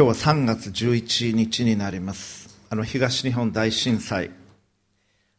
[0.00, 2.58] 今日は3月11日になります。
[2.70, 4.30] あの東日本大震災。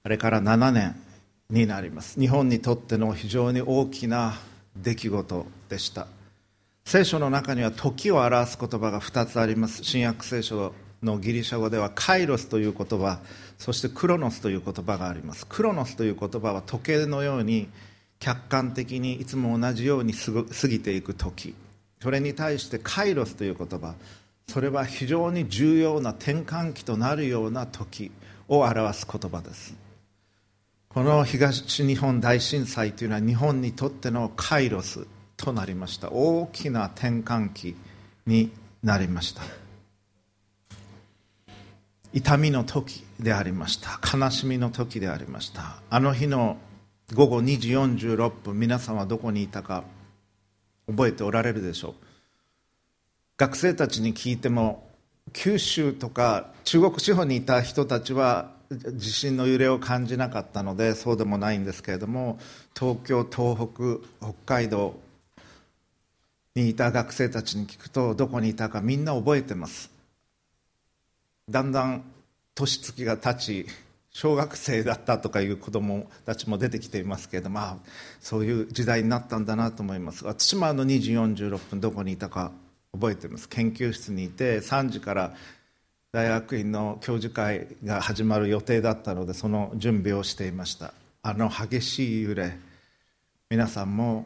[0.04, 0.96] あれから7年
[1.50, 2.20] になります。
[2.20, 4.36] 日本にとっての非常に大きな
[4.76, 6.06] 出来事でした。
[6.86, 9.84] 聖書の中には時を表す言葉が2つあります。
[9.84, 13.20] 新約聖書のギリシャ語ではカイロスという言葉。
[13.58, 15.48] そしてクロノスという言葉があります。
[15.48, 17.68] クロノスという言葉は時計のように
[18.20, 21.56] 客観的にいつも同じように過ぎていく時。
[22.00, 23.96] それに対してカイロスという言葉。
[24.48, 28.12] それは非常に重要な転換期となるような時
[28.48, 29.76] を表す言葉です。
[30.90, 35.08] この東日本大震災というのは日本にとってのカイロス
[35.38, 36.12] となりました。
[36.12, 37.76] 大きな転換期
[38.26, 38.52] に
[38.84, 39.42] なりました。
[42.14, 44.02] 痛みの時でありました。
[44.18, 45.78] 悲しみの時でありました。
[45.90, 46.58] あの日の
[47.14, 49.86] 午後2時46分皆さんはどこにいたか
[50.88, 52.11] 覚えておられるでしょう。
[53.42, 54.88] 学生たちに聞いても
[55.34, 62.38] 九州とか中国地方にいた人たちは地震の揺れを感じなかったのでそうでもないんですけれども
[62.80, 64.94] 東京東北北海道
[66.54, 69.90] にいた学生たちに聞くとどこにいたかみんな覚えてます。
[71.50, 72.04] だんだん
[72.54, 73.66] 年月が経ち
[74.12, 77.78] 小学生だったとかいう子供たちも出てきていますけれども、まあ、
[78.20, 80.26] そういう時代になったんだなと思います。
[80.26, 82.52] 私もあの2時46分どこにいたか
[82.94, 83.48] 覚えてます。
[83.48, 85.34] 研究室にいて3時から
[86.12, 90.94] 大学院の教授会が始まる予定だったのでその準備をしていました。
[91.24, 92.58] あの激しい揺れ
[93.50, 94.26] 皆さんも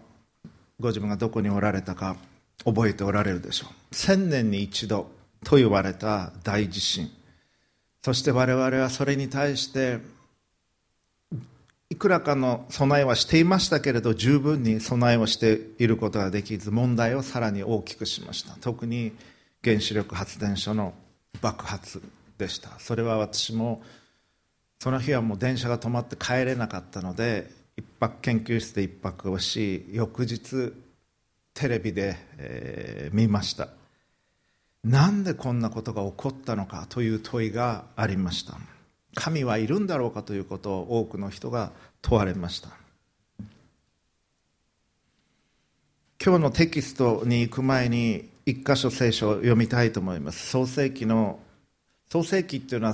[0.80, 2.16] ご自分がどこにおられたか
[2.64, 3.96] 覚えておられるでしょう。
[3.96, 5.10] 千年に一度
[5.44, 7.10] と言われた大地震。
[8.04, 10.00] そして我々はそれに対して
[11.92, 18.56] いくらかの備えはしていましたけれど十分に備えをしていることができず問題をさらに大きくしました。
[18.60, 19.12] 特に
[19.64, 20.94] 原子力発電所の
[21.42, 22.02] 爆発
[22.38, 22.80] でした。
[22.80, 23.84] それは私も
[24.80, 30.74] その日はもう電車が止まって帰れなかったので一泊研究室で一泊をし翌日
[31.54, 33.70] テレビで、えー、見ました。
[34.84, 38.58] なんでこんなことが起こったのかという問いがありました。
[39.16, 41.72] 神はいるんだろうかということを多くの人が
[42.02, 42.70] 問われました。
[46.24, 50.48] 今日のテキストに行く前に一箇所聖書を読みたいと思います。
[50.48, 51.40] 創世記の
[52.12, 52.94] 創世記っていうのは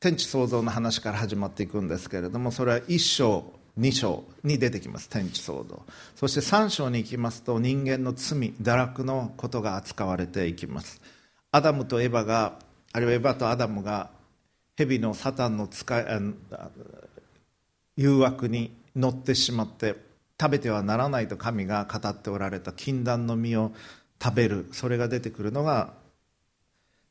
[0.00, 5.82] 天地創造の話から始まっていくんですけれどもそれは1章2章に出てきます天地創造。
[6.16, 11.00] そして3章に行きますと人間の罪堕落のことが扱われていきます。
[11.52, 12.54] アダムとエバが
[12.92, 14.10] あるいはエバとアダムが
[14.80, 16.06] 蛇のサタンの使い
[17.96, 19.94] 誘惑に乗ってしまって
[20.40, 23.72] 食べてはならないと神が語っておられた禁断の実を
[24.22, 24.68] 食べる。
[24.72, 25.92] それが出てくるのが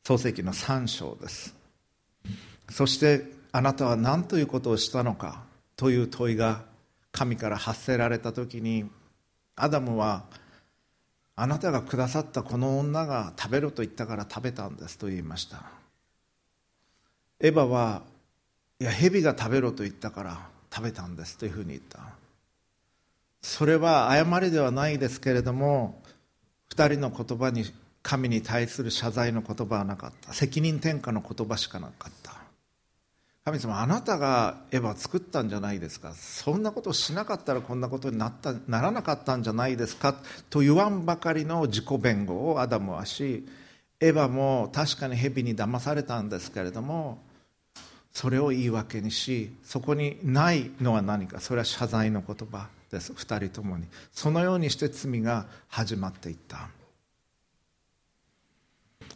[0.04, 1.54] 創世記の3章です。
[2.70, 3.22] そして
[3.52, 5.44] あなたは何ということをしたのか
[5.76, 6.64] という問いが
[7.12, 8.90] 神から発せられた時に
[9.54, 10.24] アダムは
[11.36, 15.79] あなたがくださったこの女が食べろと言ったから食べたんですと言いました。
[17.40, 18.02] エヴァは
[18.78, 22.00] いや蛇が食べろと言ったから食べたんですというふうに言った。
[23.42, 26.02] それは誤りではないですけれども
[26.74, 27.64] 2人の言葉に
[28.02, 30.32] 神に対する謝罪の言葉はなかった。
[30.32, 32.34] 責任転嫁の言葉しかなかった。
[33.42, 36.12] 神様あなたがエヴァ作ったんじゃないですか。
[36.14, 40.14] そんなことをしなかったらこんなことになったならなかったんじゃないですか。
[40.50, 43.46] と言わんばかりの自己弁護をアダムはし
[43.98, 47.18] エヴァも確かに蛇に騙されたんですけれども
[48.12, 53.12] それを言い訳にしそこにないのは何かそれは謝罪の言葉です。
[53.12, 53.86] 2人ともに。
[54.12, 56.68] そのようにして罪が始まっていった。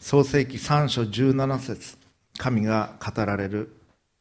[0.01, 1.97] 創世紀3章17節。
[2.37, 3.75] 神が語られる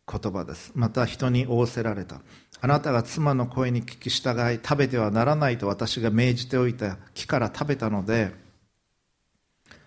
[0.07, 0.71] 言葉です。
[0.75, 2.21] また人に仰せられた。
[2.61, 6.97] あなたが妻の声に聞き従い食べてはならないと私が命じておいた。
[7.13, 8.31] 木から食べたので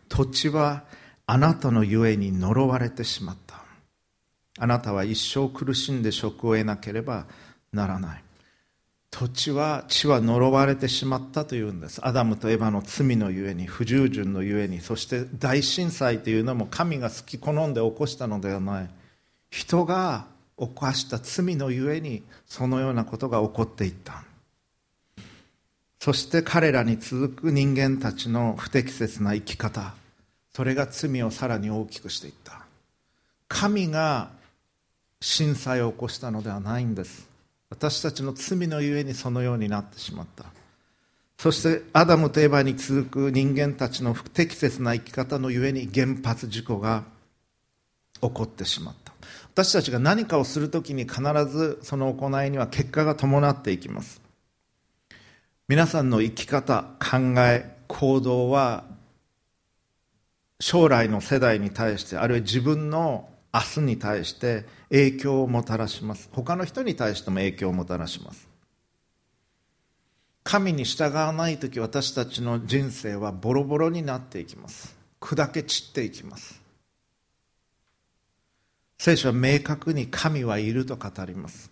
[0.08, 0.84] 土地は
[1.26, 3.45] あなたのゆえに呪われてしまった。
[4.58, 7.26] あなたは一生苦しんで職を得なければ
[7.72, 8.22] ならない。
[9.10, 12.06] 土地は地は呪われてしまったというんです。
[12.06, 18.90] アダムとエヴァの罪のゆえに不従順のゆえにそして大震災というのも神が好き好んで起こしたのではない。
[19.50, 20.26] 人が
[20.56, 24.24] 犯した罪のゆえにそのようなことが起こっていった。
[25.98, 29.94] そして彼らに続く人間たちの不適切な生き方。
[30.52, 32.66] それが罪をさらに大きくしていった。
[33.48, 34.30] 神が
[35.26, 37.28] 震災を起こしたのではないんです。
[37.68, 40.44] 私たちの罪のゆえにそのようになってしまった。
[41.36, 47.02] そしてアダムとエヴァに続く人間たちの不適切な生き方のゆえに原発事故が
[48.20, 49.12] 起こってしまった。
[49.52, 54.22] 私たちが何かをするときに必ずその行いには結果が伴っていきます。
[55.66, 58.84] 皆さんの生き方考え行動は
[60.60, 66.28] 将来の世代に対してあるいは自分の明日に対して影響をもたらします。
[66.30, 68.46] 他の人に対しても影響をもたらします。
[70.44, 74.94] 神に従わない時私たちの人生はボロボロになっていきます。
[75.20, 76.60] 砕け散っていきます。
[78.98, 81.70] 聖書は明確に神はいると語ります。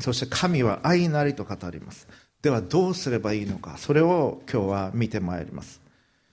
[0.00, 2.08] そして神は愛なりと語ります。
[2.42, 3.78] ではどうすればいいのか。
[3.78, 5.80] それを今日は見てまいります。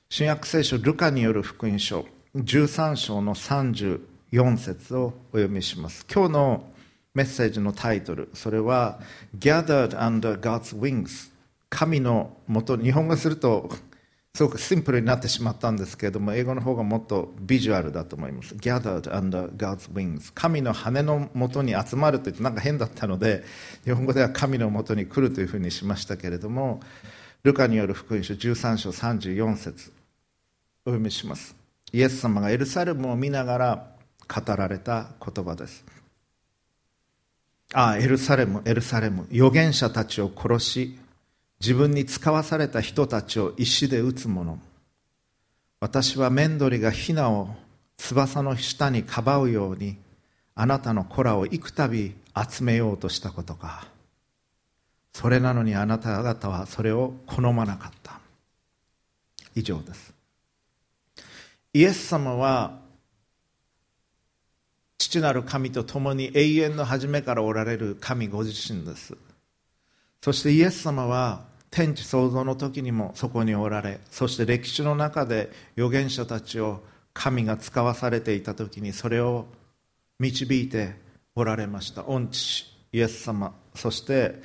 [0.10, 2.06] 新約聖書ルカによる福音書
[2.36, 3.34] 13章の
[4.32, 6.06] 4節をお読みします。
[6.14, 6.72] 今日の
[7.14, 9.00] メッセージのタイトルそれは
[9.40, 11.32] Gathered under God's Wings
[11.70, 13.70] 神のもと日本語すると
[14.36, 18.54] すごくシンプルになってしまったんですけれども英語の方がもっとビジュアルだと思います。
[18.54, 23.44] Gathered under God's wings 神の羽のもとに集まると言ってなんか変だったので
[23.84, 26.82] 日本語では神のもとに来るというふうにしましたけれども
[27.42, 29.92] ルカによる福音書13章34節
[30.86, 31.56] お読みします。
[31.92, 33.97] イエス様がエルサレムを見ながら
[34.28, 35.86] 語られた言葉です。
[37.74, 39.28] ああエルサレムエルサレム。
[39.32, 41.00] 預言者たちを殺し
[41.60, 44.60] 自分に使わされた人たちを石で撃つ者。
[45.80, 47.50] 私はメンドリがヒナを
[47.98, 49.98] 翼の下にかばうように
[50.56, 52.14] あなたの子らを幾度
[52.50, 53.88] 集めようとしたことか。
[55.14, 58.20] それなのにあなた方はそれを好まなかった。
[59.56, 60.14] 以上です。
[61.74, 62.80] イエス様は
[64.98, 69.16] 父なる神と共に永遠の初めからおられる神ご自身です。
[70.22, 76.82] そしてイエス様は天地創造の時にもそこにおられそして歴史の中で預言者たちを
[77.14, 79.46] 神が使わされていた時にそれを
[80.20, 80.96] 導いて
[81.36, 82.04] おられました。
[82.04, 83.54] 御父イエス様。
[83.76, 84.42] そして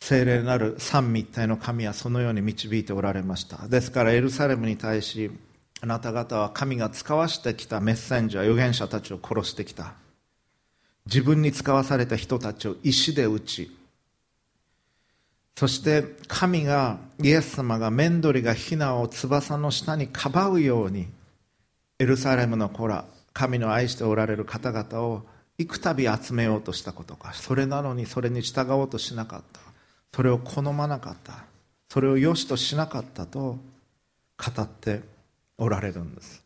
[0.00, 3.68] 聖霊なる三位一体の神はそのように導いておられました。
[3.68, 5.30] ですからエルサレムに対し
[5.80, 9.94] あなた方は神が使わしてきたメッセンジャー預言者たちを殺してきた。
[11.06, 13.76] 自分に使わされた人たちを石で撃ち
[15.56, 21.08] そして神がイエス様がメンドリがヒナを翼の下にかばうように
[21.98, 25.22] エルサレムの子ら神の愛しておられる方々を
[25.56, 27.32] 幾度集めようとしたことか。
[27.32, 29.60] それなのにそれに従おうとしなかった。
[30.14, 31.44] それを好まなかった。
[31.88, 33.58] それを良しとしなかったと
[34.36, 35.00] 語って
[35.58, 36.44] おられるんです。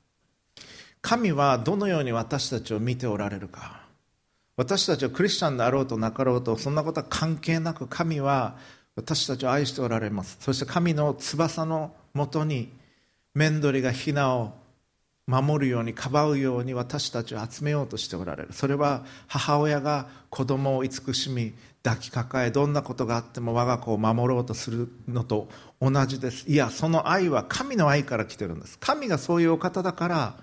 [1.01, 3.83] 神はどのように私たちを見ておられるか。
[4.57, 8.57] 私たちはクリスチャンであろうとなかろうとそんなことは関係なく神は
[8.97, 10.37] 私たちを愛しておられます。
[10.41, 12.71] そして神の翼のもとに
[13.35, 14.53] メンドリがヒナを
[15.27, 18.53] 守るようにかばうように私たちを集めようとしておられる。
[18.53, 25.49] それは母親が子供を慈しみ抱きかかえどんなことがあっても我が子を守ろうとするのと
[25.81, 26.49] 同じです。
[26.49, 28.79] いやその愛は神の愛から来てるんです。
[28.79, 30.35] 神がそういうお方だから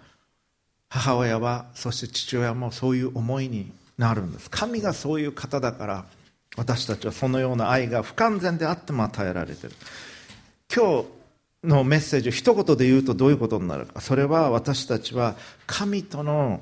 [0.90, 4.50] 母親はそして父親もそういう思いになるんです。
[4.50, 6.06] 神がそういう方だから
[6.58, 9.74] 私たちはそのような愛が不完全であっても与えられてる。
[10.74, 11.06] 今日
[11.64, 14.02] のメッセージを一言で言うとどういうことになるか。
[14.02, 15.36] それは私たちは
[15.68, 16.62] 神との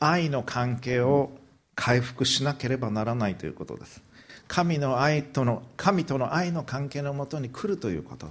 [0.00, 1.30] 愛の関係を
[1.78, 4.02] 回復しなければならないということです。
[4.48, 8.26] 神の愛との神との愛の関係のもとに来るということ。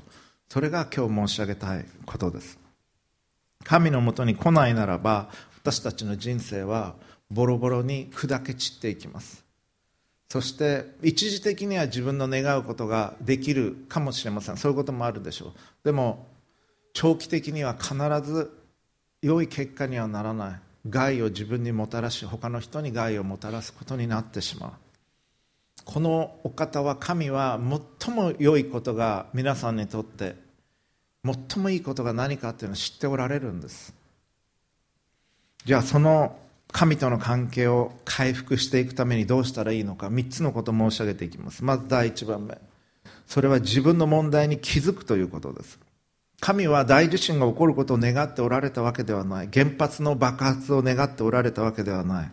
[0.50, 2.60] それが今日申し上げたいことです。
[3.64, 5.30] 神のもとに来ないならば
[5.62, 6.96] 私たちの人生は
[7.32, 9.46] ボロボロに砕け散っていきます。
[10.28, 14.58] そして一時的には自分の願うことができるかもしれません。
[14.58, 15.52] そういうこともあるでしょう。
[15.86, 16.28] でも
[16.92, 17.96] 長期的には必
[18.30, 18.52] ず
[19.22, 20.67] 良い結果にはならない。
[20.90, 24.72] 害を自分にもたらし他の人に害をもたらすことになってしまう。
[25.86, 27.60] このお方は神は
[27.98, 30.36] 最も良いことが皆さんにとって
[31.24, 33.94] 最もいいことが何かっていうのを知っておられるんです。
[35.66, 36.38] じゃあその
[36.72, 41.64] 神との関係を回復していくためにどうしたらいいのか3つのことを申し上げていきます。
[41.64, 42.58] まず第1番目。
[43.26, 45.80] それは自分の問題に気づくということです。
[46.40, 49.50] 神は大地震が起こることを願っておられたわけではない。
[49.52, 52.32] 原発の爆発を願っておられたわけではない。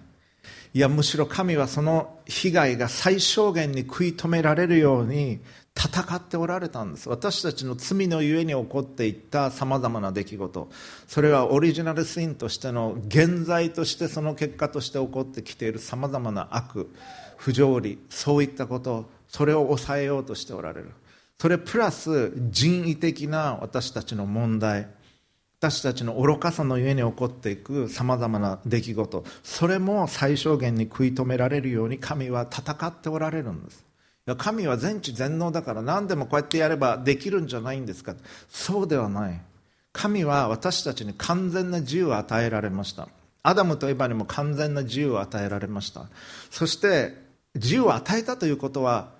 [0.75, 5.41] いやむしろ神はその被害が最小限に食い止められるように
[5.77, 7.09] 戦っておられたんです。
[7.09, 10.69] 私たちの罪のゆえに起こっていったさまざまな出来事。
[11.09, 16.91] それはオリジナルスインとしての現在としてその結果として起こってきているさまざまな悪
[17.37, 20.91] 不条理そういったことそれを抑えようとしておられる。
[21.39, 24.89] それプラス人為的な私たちの問題
[25.59, 33.85] 私たちの愚かさのゆえに起こっていくさまざまな出来事それも最小限に食い止められるように神は戦っておられるんです。
[34.39, 38.15] 神は全知全能だから何でもこうやってやればできるんじゃないんですか。
[38.49, 39.41] そうではない。
[39.93, 43.09] 神は私たちに完全な自由を与えられました。
[43.43, 46.07] アダムとエバにも完全な自由を与えられました。
[46.51, 47.15] そして
[47.55, 49.14] 自由を与えたということは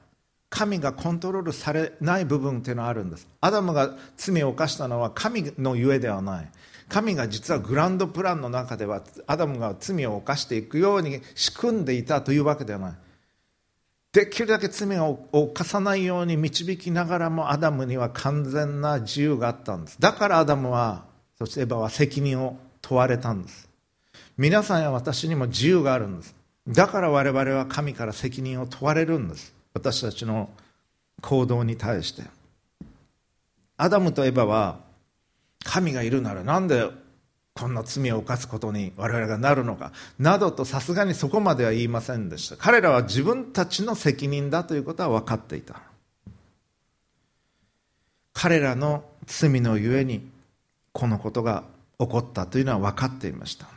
[0.55, 3.27] 神がコントロールされない部分というのはあるんです。
[3.41, 6.51] アダムが罪を犯したのは神のゆえではない。
[6.89, 12.95] 神が実はグランドプランの中ではアダムが罪を犯していくように仕組んでいたというわけではない。
[14.13, 19.97] できるだけ罪を犯さないように導きながらもアダムには完全な自由があったんです。
[19.99, 21.05] だからアダムは
[21.37, 23.69] そしてエバは責任を問われたんです。
[24.39, 26.37] 皆さんや私にも自由があるんです。
[26.69, 29.54] だから我々は神から責任を問われるんです。
[29.75, 30.49] 私たちの
[31.21, 32.23] 行動に対して。
[33.77, 34.79] アダムとエバは
[35.65, 36.89] 神がいるならなんで
[37.55, 39.93] こんな罪を犯すことに我々がなるのか。
[40.19, 42.57] などとさすがにそこまでは言いませんでした。
[42.57, 45.83] 彼らは自分たちの責任だということは分かっていた。
[48.33, 50.29] 彼らの罪のゆえに
[50.93, 51.65] このことが
[51.99, 53.74] 起こったというのは分かっていました。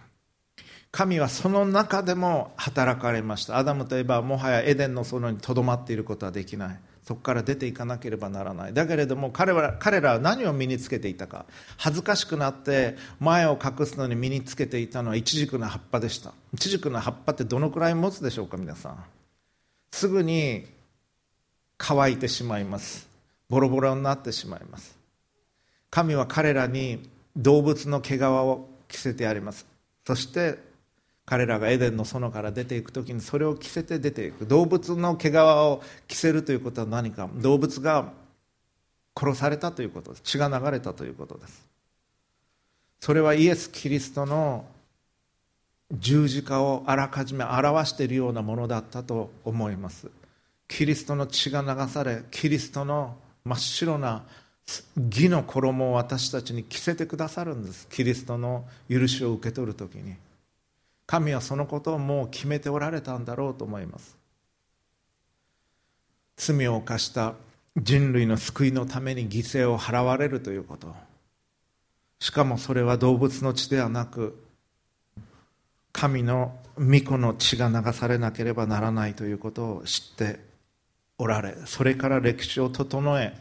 [0.98, 3.60] 神はその中でも働かれました。
[3.60, 6.80] アダムといえばもはやエデンの園にとどまっていることはできない。
[7.04, 8.74] そこから出ていかなければならない。
[8.74, 11.46] だけれども彼は彼らは何を身につけていたか。
[11.78, 16.34] 恥ずかしくなって前を隠すのに身につけていたのはイチジクの葉っぱでした。
[16.56, 19.04] イチジクの葉っぱってどのくらい持つでしょうか皆さん。
[19.92, 20.66] すぐに
[21.78, 23.08] 乾いてしまいます。
[23.50, 24.98] ボロボロになってしまいます。
[25.92, 29.68] 神は彼らに動物の毛皮を着せてやります。
[30.08, 30.66] そして
[31.28, 38.14] 彼らがエデンの園から出ていく時にそれを着せて出ていく動物の毛皮を着せるということは何か動物が
[39.14, 40.22] 殺されたということです。
[40.24, 41.68] 血が流れたということです。
[43.02, 44.66] それはイエス・キリストの
[45.92, 50.08] 十字架をあらかじめ表しているようなものだったと思います。
[50.70, 54.24] キリストの血が流されキリストの真っ白な
[55.10, 57.86] 義の衣を私たちに着せてくださるんです。
[57.90, 60.16] キリストの許しを受け取るときに。
[61.08, 64.18] 神はそのことをもう決めておられたんだろうと思います。
[66.36, 67.34] 罪を犯した
[67.76, 70.94] 人類の救いのために犠牲を払われるということ。
[72.20, 74.44] しかもそれは動物の血ではなく
[75.94, 80.40] 神の御子の血が流されなければならないということを知って
[81.18, 83.36] おられそれから歴史を整え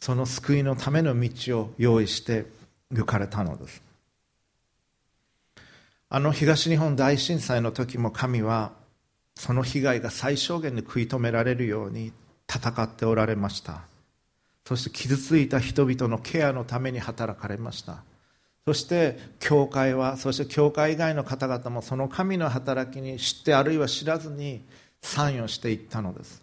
[0.00, 2.46] その救いのための道を用意して
[2.92, 3.85] 行かれたのです。
[6.08, 8.72] あの東日本大震災の時も神は
[9.34, 12.12] その被害が最小限に食い止められるように
[12.48, 13.82] 戦っておられました。
[14.64, 18.02] そして傷ついた人々のケアのために働かれました。
[18.64, 24.64] そして教会はそして教会以外の方々もその神の働きに知ってあるいは知らずに
[25.02, 26.42] 参与していったのです。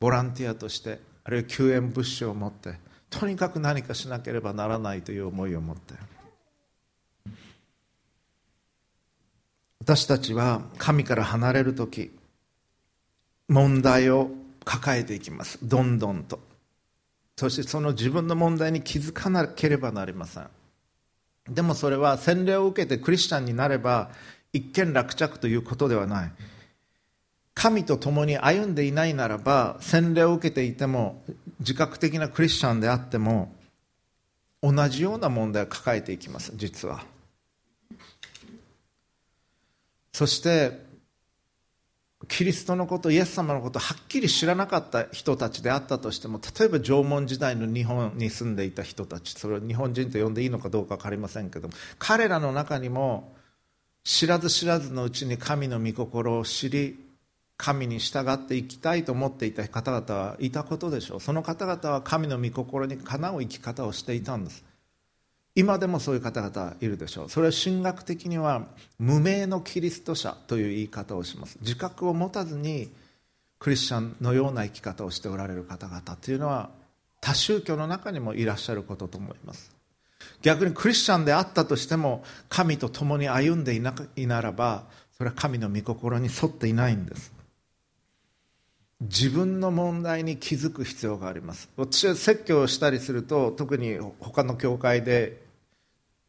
[0.00, 2.74] ボランティアとしてあるいは救援物資を持って
[3.10, 5.94] とにかく何かしなければならないという思いを持って
[9.82, 12.10] 私たちは神から離れる時
[13.48, 14.30] 問題を
[14.64, 15.58] 抱えていきます。
[15.62, 16.38] どんどんと。
[17.36, 20.48] そしてその自分の問題に気づかなければなりません。
[21.48, 24.10] でもそれは洗礼を受けてクリスチャンになれば
[24.52, 26.32] 一見落着ということではない。
[27.54, 31.22] 神と共に歩んでいないならば洗礼を受けていても
[31.58, 33.52] 自覚的なクリスチャンであっても
[34.62, 37.04] 同じような問題を抱えていきます実は。
[40.12, 40.88] そして
[42.28, 53.32] キリストのことイエス様のことをはっきり知らなかった人たちであったとしても例えば縄文時代の日本に住んでいた人たちそれを日本人と呼んでいいのかどうか分かりませんけども彼らの中にも
[54.04, 57.10] 知らず知らずのうちに神の御心を知り
[57.60, 61.20] 神に従っていきたいと思っていた方々はいたことでしょう。
[61.20, 64.64] その方々は神の御心にかなう生き方をしていたんです。
[65.54, 67.28] 今でもそういう方々いるでしょう。
[67.28, 68.66] それは神学的には
[68.98, 71.58] 無名のキリスト者という言い方をします。
[71.60, 72.90] 自覚を持たずに
[73.58, 76.70] クリスチャンのような生き方をしておられる方々というのは
[77.20, 79.74] 他宗教の中にもいらっしゃることと思います。
[80.42, 84.84] 逆にクリスチャンであったとしても神と共に歩んでいないならば
[85.16, 87.39] それは神の御心に沿っていないんです。
[89.00, 91.68] 自分の問題に気づく必要があります。
[91.76, 95.50] 私は説教をしたりすると特に他の教会で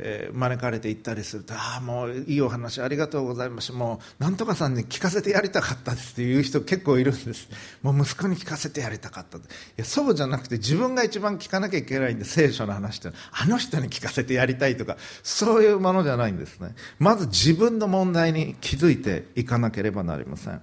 [0.04, 7.50] えー、招かれて行ったりするとああもういいお話ありがとうございましたもうなんとかさんに聞かせてやりたかったですっていう人結構いるんです。
[7.84, 9.38] もう息子に聞かせてやりたかった。
[9.38, 9.42] い
[9.78, 14.98] やそうじゃなくて自分が一番聞かなきゃいけないんで聖書の話ってあの人に聞かせてやりたいとか。
[15.24, 16.74] そういうものじゃないんですね。
[16.98, 20.62] まず自分の問題に気づいていかなければなりません。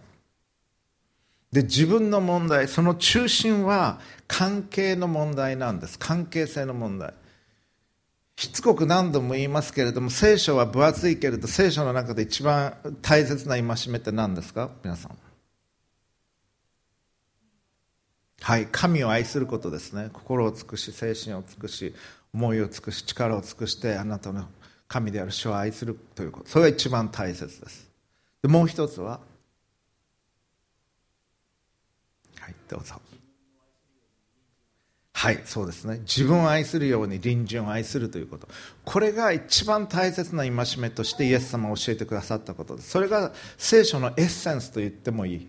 [1.52, 5.98] で自分の問題その中心は関係の問題なんです。
[5.98, 7.14] 関係性の問題。
[8.36, 14.70] しつこく何度も言いますけれども聖書は分厚いけれど聖書の中で一番大切な戒めって何ですか？
[14.84, 15.18] 皆さん。
[18.40, 20.10] はい神を愛することですね。
[20.12, 21.94] 心を尽くし精神を尽くし
[22.32, 24.44] 思いを尽くし力を尽くしてあなたの
[24.86, 26.48] 神である主を愛するということ。
[26.48, 27.90] それが一番大切です。
[28.40, 29.18] でもう一つは
[32.38, 33.00] はいどうぞ。
[35.20, 35.98] はいそうですね。
[36.02, 38.46] 自分を愛するように隣人を愛するということ。
[38.84, 42.90] これが一番大切な戒めとしてイエス様が教えてくださったことです。
[42.90, 45.48] それが聖書のエッセンスと言ってもいい。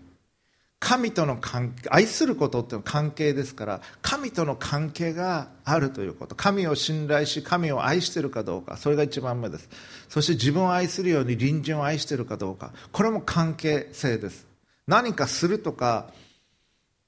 [0.80, 6.34] 神との関係愛することっていうのは関係ですから神との関係があるということ。
[6.34, 8.76] 神を信頼し神を愛しているかどうか。
[8.76, 9.68] それが一番目です。
[10.08, 12.72] そして自分を愛するように隣人を愛しているかどうか。
[12.90, 14.48] これも関係性です。
[14.88, 16.10] 何かするとか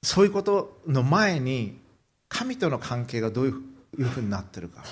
[0.03, 1.79] そういうことの前に
[2.29, 4.83] 神との関係がどういうふうになってるか。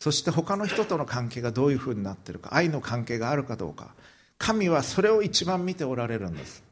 [0.00, 2.50] そして他の人との関係がどういうふうになってるか。
[2.52, 3.94] 愛の関係があるかどうか。
[4.36, 6.62] 神はそれを一番見ておられるんです。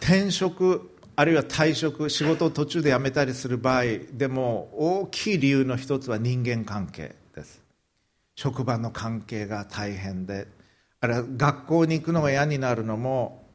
[0.00, 3.82] 転職あるいは退職仕事を途中で辞めたりする場合
[4.12, 7.60] でも大きい理由の一つは人間関係です。
[8.34, 10.48] 職場の関係が大変で。
[11.00, 13.47] あるいは学校に行くのが嫌になるのも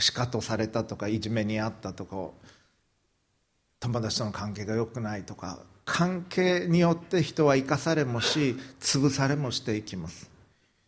[0.00, 2.30] しかとされたとかいじめにあったとか
[3.80, 10.30] 友達との関係が良くないとか関係によって人は生かされもし潰されもしていきます。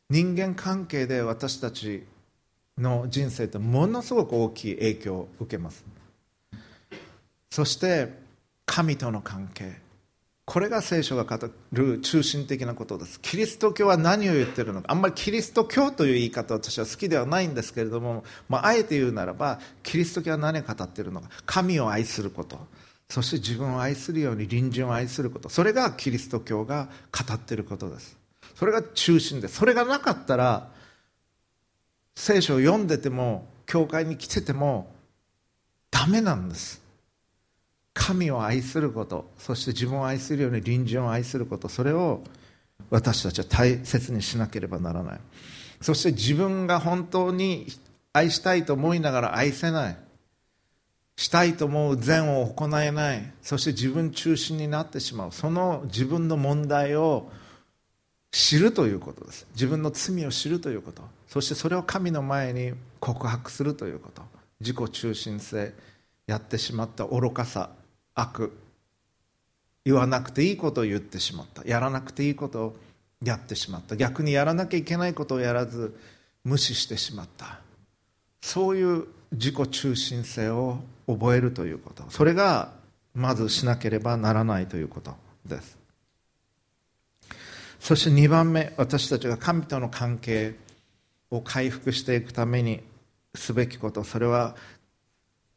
[0.09, 2.05] 人間関係で私たち
[2.79, 5.85] の人生ってものすごく大きい影響を受けます。
[7.51, 8.13] そして
[8.65, 9.82] 神との関係。
[10.53, 13.19] これが聖書が語る中心的なことです。
[13.23, 14.93] キリスト教は何を言ってるのか。
[14.93, 21.31] あんまりキリスト教という言い方私は好きではないんですけれども、まあ、あえて言うならばキリスト教は何を語ってるのか。
[21.47, 22.59] 神を愛すること。
[23.09, 25.49] そして自分を愛するように隣人を愛すること。
[25.49, 28.19] それがキリスト教が語ってることです。
[28.55, 29.49] それが中心で。
[29.49, 30.69] すそれがなかったら
[32.15, 34.95] 聖書を読んでても教会に来てても
[35.91, 36.82] ダメなんです。
[37.95, 42.23] 神を愛することそして自分を愛するように隣人を愛することそれを
[42.91, 45.21] 私たちは大切にしなければならない。
[45.81, 47.67] そして自分が本当に
[48.13, 49.97] 愛したいと思いながら愛せない。
[51.17, 53.33] したいと思う善を行えない。
[53.43, 55.33] そして自分中心になってしまう。
[55.33, 57.31] その自分の問題を
[58.31, 59.47] 知るということです。
[59.55, 61.03] 自分の罪を知るということ。
[61.29, 64.23] そしてそれを神の前に告白するということ。
[64.61, 65.73] 自己中心性
[66.27, 67.71] やってしまった愚かさ。
[68.15, 68.53] 悪。
[69.85, 71.67] 言わなくていいことを言ってしまった。
[71.67, 72.77] やらなくていいことを
[73.23, 73.97] やってしまった。
[73.97, 75.97] 逆にやらなきゃいけないことをやらず
[76.45, 77.61] 無視してしまった。
[78.41, 82.05] そういう自己中心性を覚えるということ。
[82.11, 82.73] それが
[83.15, 85.15] まずしなければならないということ
[85.47, 85.79] です。
[87.81, 90.55] そして2番目私たちが神との関係
[91.31, 92.81] を回復していくために
[93.35, 94.05] すべきこと。
[94.05, 94.55] それは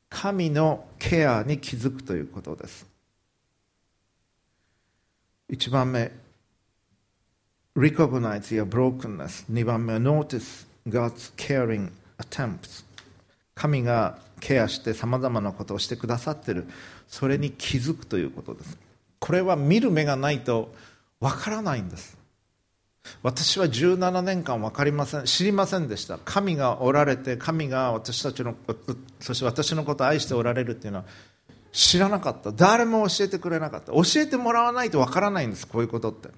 [0.10, 2.86] 神のケアに気づくということです。
[5.50, 6.12] 1番目
[7.76, 12.84] recognize your brokenness 2番目は notice God's caring attempts
[13.54, 16.68] 神がケアしてさまざまなことをしてくださっている。
[17.08, 18.78] それに気づくということです。
[19.20, 20.74] これは見る目がないと
[21.20, 22.18] わからないんです。
[23.24, 26.18] 私は17年間分かりません知りませんでした。
[26.24, 28.56] 神がおられて神が私たちの
[29.20, 31.06] そして私のことを愛しておられるっていうのは
[31.72, 32.52] 知らなかった。
[32.52, 33.92] 誰も教えてくれなかった。
[33.92, 36.30] 教えてもらわないと分からないんですこういうことって。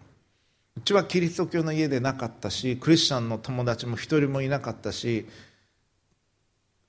[0.77, 5.27] うちはキリスト教の家でなかったしクリスチャンの友達も一人もいなかったし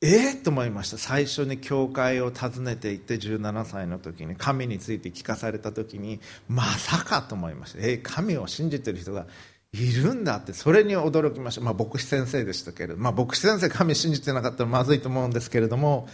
[0.01, 0.99] ええー、と思いました。
[0.99, 7.81] 最初に教会を訪ねていって17歳の時に神について聞かされた時にまさかと思いました。
[7.81, 9.27] えー、神を信じてる人が
[9.73, 16.09] いるんだってそれに驚きました、まあ、牧師先生でしたけれど、まあ、牧師先生神信じてなかったらまずいと思うんですけれども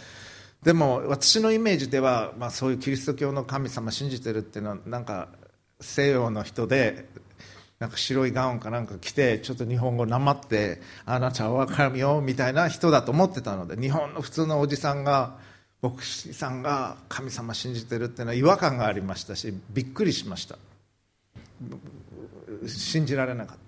[0.65, 5.29] でも私のイメージでは、まあ、そういうキリスト教の神様信じてるっていうのはなんか
[5.81, 7.07] 西洋の人で
[7.79, 15.37] なんか白いガウンかなんか着てちょっと日本語なまってあなたは分かるよみたいな人だと思ってたので日本の普通のおじさんが
[15.83, 20.57] 牧師さんが神様信じてるっていうのは違和感がありましたしびっくりしました。
[22.69, 23.65] 信じられなかった。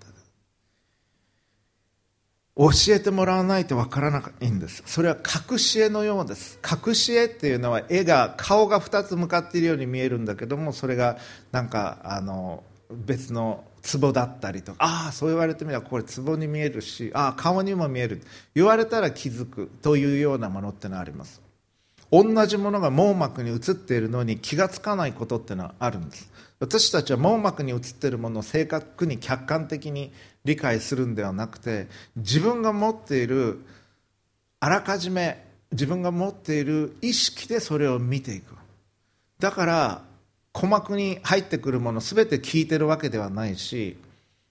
[2.57, 4.81] 教えてもらわないとわからないんです。
[4.87, 5.17] それは
[5.51, 6.59] 隠し絵のようです。
[6.65, 11.17] 隠し絵っていうのは絵が顔が2つ向かっているように見えるんだけどもそれが
[11.51, 13.63] なんかあの別の
[13.99, 18.23] 壺だったりとかああそう言われてみればこれ壺に見えるしああ顔にも見える。
[18.55, 21.43] 言われたら気づくというようなものってのはあります。
[22.11, 26.31] 同じものが網膜に映っているのに気がつかないことってのはあるんです。
[26.59, 30.11] 私たちは網膜に映っているものを正確に客観的に
[30.43, 33.63] 理解するんではなくて自分が持っている
[34.59, 38.55] あらかじめ自分が持っている意識でそれを見ていく。
[39.39, 40.03] だから
[40.53, 43.97] 鼓膜に入ってくるもの全て聞いてるわけではないし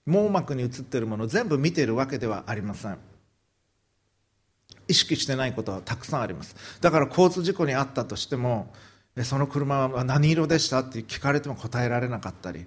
[0.05, 2.99] 網膜に映っているもの全部見ているわけではありません。
[4.89, 6.55] 意識してないことはたくさんあります。
[6.81, 8.73] だから交通事故に遭ったとしても
[9.25, 12.67] その車は何色でしたって聞かれても答えられなかったり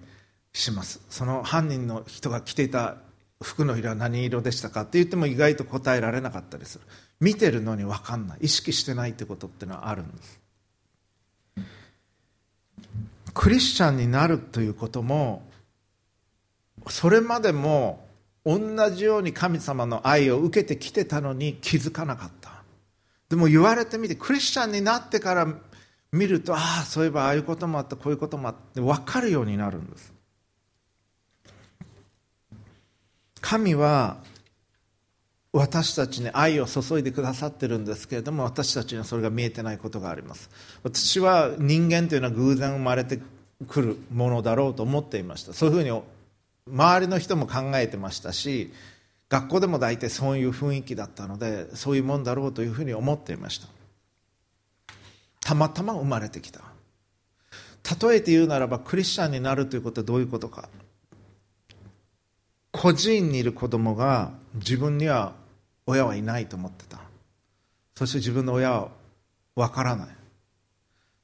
[0.54, 1.02] します。
[1.10, 2.98] その犯人の人が着ていた
[3.42, 6.86] 服の色は何色でしたかって言っても意外と答えられなかったりする。
[7.20, 8.40] 見てるのに分かんない。
[8.42, 10.40] 意識してないってことってのはあるんです。
[13.34, 15.44] クリスチャンになるということも
[16.88, 18.06] それまでも
[18.44, 18.60] 同
[18.90, 22.64] じように神様の愛を受けてきてたのに気づかなかった。
[23.30, 25.48] でも言われてみてクリスチャンになってから
[26.12, 30.14] 見るとああそういえばああいうこともあったこういうこともあって分かるようになるんです。
[33.42, 34.18] 神は
[35.52, 40.50] 私たちに愛を注いでくださってるんですけれども私たちにはそれが見えてないことがあります。
[40.84, 43.20] 私は人間というのは偶然生まれて
[43.68, 45.54] くるものだろうと思っていました。
[45.54, 46.02] そういうふうに
[46.72, 48.72] 周りの人も考えてましたし
[49.28, 53.68] 学校でも大体そういう雰囲気だったのでそういうもんだろうというふうに思っていました。
[55.40, 56.62] たまたま生まれてきた。
[58.08, 60.70] 例えて言うならばクリスチャンになるということはどういうことか。
[62.72, 65.34] 孤児院にいる子供が自分には
[65.88, 67.00] 親はいないと思ってた。
[67.96, 68.90] そして自分の親は
[69.56, 70.08] わからない。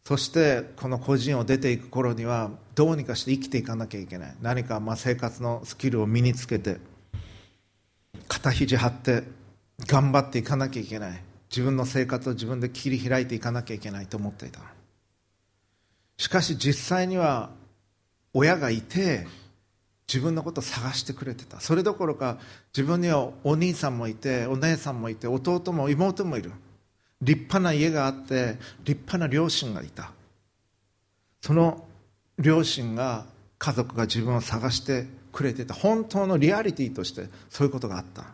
[0.04, 4.36] そしてこの個人を出ていく頃にはどうにかして生きていかなきゃいけない。
[4.42, 6.78] 何かまあ生活のスキルを身につけて
[8.28, 9.24] 肩肘張って
[9.88, 11.24] 頑張っていかなきゃいけない。
[11.56, 14.60] 自分の生活を自分で切り開いていかなきゃいけないと思っていた。
[16.18, 17.50] しかし実際には
[18.34, 19.26] 親がいて
[20.06, 21.62] 自分のことを探してくれてた。
[21.62, 22.40] それどころか
[22.76, 26.52] 自分にはお兄さんもいてお姉さんもいて弟も妹もいる。
[27.22, 30.12] 立派な家があって立派な両親がいた。
[31.40, 31.86] その
[32.38, 33.28] 両親が
[33.60, 35.74] 家族が自分を探してくれてた。
[35.74, 38.26] 本当のリアリティとしてそういうことがあった。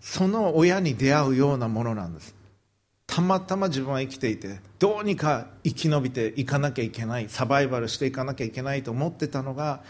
[0.00, 2.34] その親に出会うようなものなんです。
[3.06, 9.82] たまたま自分は生きていてどうにか生き延びていかなきゃいけないサバイバルしていかなきゃいけないと思ってたのが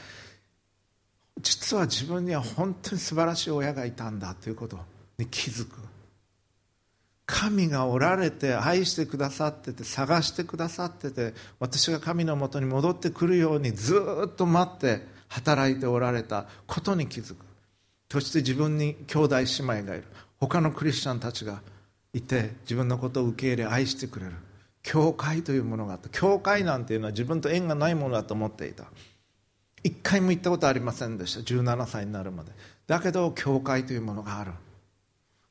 [1.39, 4.79] 実は自分には本当に素晴らしい親がいたんだということ
[5.19, 5.79] に気づく。
[7.27, 17.50] 神がおられて愛してくださってて探してくださってて私が神のもとに戻ってくるようにずっと待って働いておられたことに気づく。
[18.11, 20.05] そして自分に兄弟姉妹がいる。
[20.39, 21.63] 他のクリスチャンたちが
[22.13, 24.33] いて自分のことを受け入れ愛してくれる。
[24.83, 26.09] 教会というものがあった。
[26.09, 28.85] 教会なんていうのは自分と縁がないものだと思っていた。
[29.83, 31.41] 一回も行ったことありませんでした。
[31.41, 32.51] 17歳になるまで。
[32.87, 34.53] だけど教会というものがある。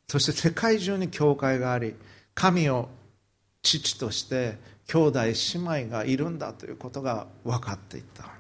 [0.08, 1.96] そして世界中に教会があり
[2.34, 2.90] 神を
[3.62, 8.39] 父として兄弟姉妹がいるんだということが分かっていった。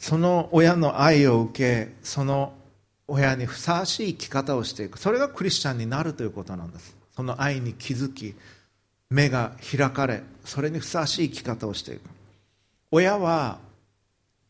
[0.00, 1.52] その親の愛を受
[1.86, 2.54] けその
[3.06, 4.98] 親にふさわしい生き方をしていく。
[4.98, 6.96] それがクリスチャンになるということなんです。
[7.14, 8.34] その愛に気づき
[9.10, 12.00] 目が開かれそれにふさわしい生き方をしていく。
[12.90, 13.58] 親は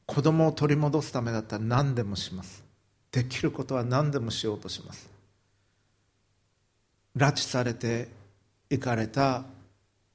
[0.07, 2.63] 子供を取り戻すためだったら何でもします。
[3.11, 5.11] できることは何でもしようとします。
[7.17, 8.07] 拉致されて
[8.71, 9.43] 行かれた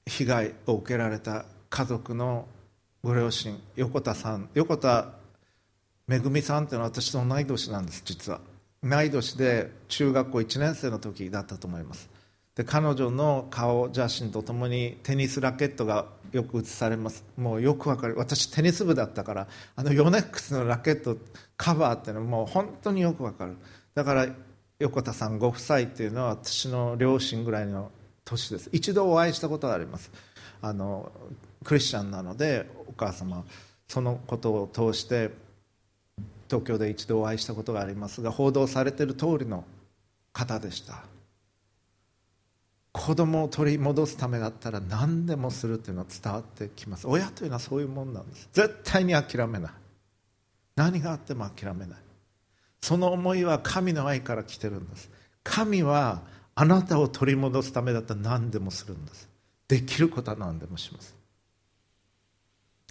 [0.05, 2.47] 被害を受けられた家族の
[3.03, 5.09] ご両親横田さん横田
[6.07, 8.39] めぐみさんっていうのは私と同い年なんです実は。
[8.83, 12.09] 同い年で中学校1年生の時だったと思います。
[12.55, 17.25] で彼女の顔写真とともにテニスラケットがよく写されます。
[17.37, 18.15] もうよくわかる。
[18.17, 21.17] 私テニス部だったからあのヨネックスのラケット
[21.57, 23.57] カバーっていうのはもう本当によくわかる。
[23.95, 24.27] だから
[24.77, 27.91] 横田さんご夫妻っていうのは私の両親ぐらいの
[28.23, 28.69] 年です。
[28.71, 30.11] 一度お会いしたことがあります。
[30.61, 31.11] あの
[31.63, 33.43] クリスチャンなのでお母様
[33.87, 35.31] そのことを通して
[36.49, 39.63] 東京で一度お会いしたことがありますが報道されている通りの
[40.33, 41.03] 方でした。
[42.91, 47.07] 子供を取り戻すためだったら何でもするというのは伝わってきます。
[47.07, 48.47] 親というのはそういうもんなんです。
[48.53, 49.71] 絶対に諦めない。
[50.77, 51.99] 何があっても諦めない。
[52.81, 55.09] その思いは神の愛から来てるんです。
[55.43, 56.21] 神は
[56.55, 59.29] あなたを取り戻すためだったら何でもするんです。
[59.67, 61.14] できることは何でもします。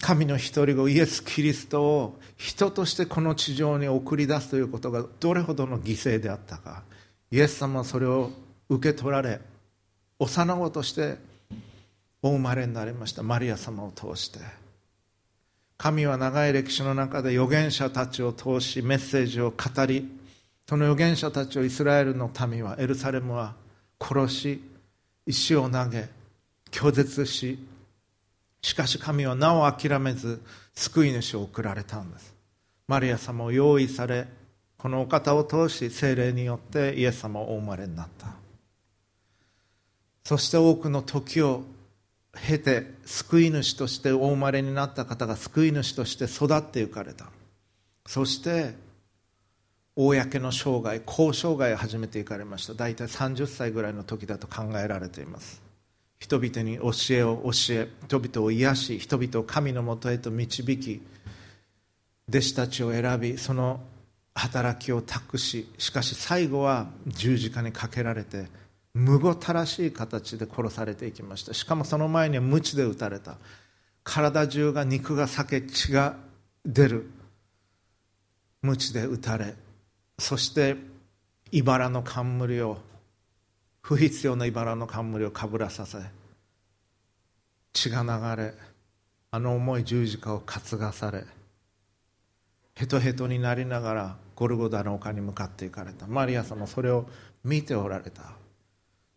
[0.00, 6.82] 神の一人子イエス・キリストを人としてこの地上に送り出すということがどれほどの犠牲であったか。
[7.30, 8.30] イエス様はそれを
[8.68, 9.40] 受け取られ
[10.18, 11.16] 幼子として
[12.22, 13.22] お生まれになりました。
[13.22, 14.64] マリア様を通して。
[15.76, 20.08] 神は長い歴史の中で預言者たちを通しメッセージを語り
[20.68, 23.54] その預言者たちをイスラエルの民はエルサレムは
[24.00, 24.62] 殺し
[25.26, 26.08] 石を投げ
[26.70, 27.58] 拒絶し
[28.64, 30.40] しかし神はなお諦めず
[30.74, 32.34] 救い主を送られたんです。
[32.88, 34.26] マリア様を用意され
[34.78, 38.28] このお方を通し精霊によってイエス様をお生まれになった。
[40.24, 41.62] そして多くの時を
[42.32, 47.26] 経て救い主としてお生まれになった方が救い主として育っていかれた。
[48.06, 48.74] そして
[49.94, 52.72] 公の生涯公生涯を始めていかれました。
[52.72, 55.63] 大体30歳ぐらいの時だと考えられています。
[56.24, 61.02] 人々に教えを教え人々を癒し人々を神のもとへと導き
[62.30, 63.80] 弟子たちを選びその
[64.34, 68.46] 働きを託ししかし最後は十字架にかけられて
[68.94, 71.52] むごたらしい形で殺されていきました。
[71.52, 73.36] しかもその前には鞭で打たれた。
[74.04, 76.16] 体中が肉が裂け血が
[76.64, 77.10] 出る。
[78.62, 79.54] 鞭で打たれ
[80.18, 80.76] そして
[81.50, 82.78] 茨の冠を
[83.84, 85.98] 不必要な茨の冠をかぶらさせ
[87.74, 88.54] 血が流れ
[89.30, 91.24] あの重い十字架を担がされ
[92.74, 96.06] ヘトヘトになりながらゴルゴダの丘に向かっていかれた。
[96.06, 97.04] マリア様それを
[97.44, 98.22] 見ておられた。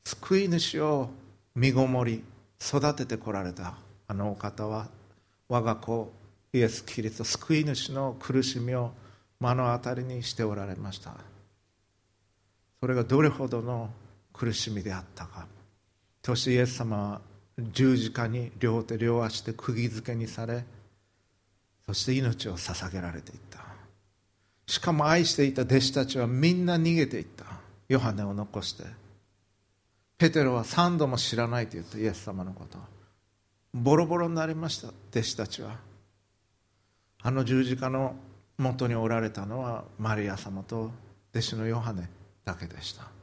[0.03, 1.09] 救い主を
[1.55, 2.23] 身ごもり
[2.61, 3.75] 育ててこられた。
[4.09, 4.89] あのお方は
[5.47, 6.11] 我が子
[6.51, 8.91] イエス・キリスト救い主の苦しみを
[9.39, 11.13] 目の当たりにしておられました。
[12.81, 13.89] それがどれほどの
[14.37, 15.47] 苦しみであったか。
[16.23, 17.21] そしてイエス様は
[17.57, 20.63] 十字架に両手両足で釘付けにされ
[21.87, 23.59] そして命を捧げられていった。
[24.67, 27.45] しかも愛していた弟子たちはみんな逃げていった。
[27.87, 28.83] ヨハネを残して。
[30.17, 31.97] ペテロは3度も知らないと言った。
[31.97, 32.77] イエス様のこと。
[33.73, 34.89] ボロボロになりました。
[35.11, 35.77] 弟子たちは。
[37.21, 38.15] あの十字架の
[38.57, 40.91] 元におられたのはマリア様と
[41.31, 42.09] 弟子のヨハネ
[42.43, 43.16] だけでした。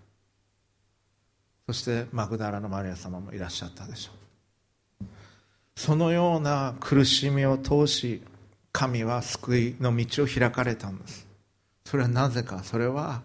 [1.66, 5.06] そしてマグダラのマリア様もいらっしゃったでしょう。
[5.76, 8.22] そのような苦しみを通し
[8.72, 11.26] 神は救いの道を開かれたんです。
[11.84, 13.22] それはなぜかそれは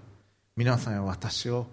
[0.56, 1.68] 皆さんや私を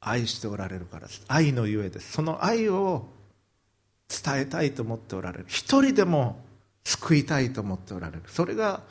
[0.00, 1.24] 愛しておられるからです。
[1.28, 2.12] 愛のゆえです。
[2.12, 3.06] その愛を
[4.08, 5.44] 伝えたいと思っておられる。
[5.48, 6.40] 一人でも
[6.84, 8.22] 救いたいと思っておられる。
[8.26, 8.82] それが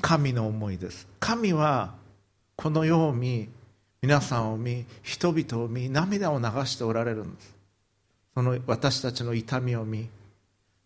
[0.00, 1.06] 神の思いです。
[1.20, 1.94] 神は
[2.56, 3.48] この世を見
[4.06, 7.56] 皆さんを見人々を見涙を流しておられるんです。
[8.34, 10.08] その私たちの痛みを見。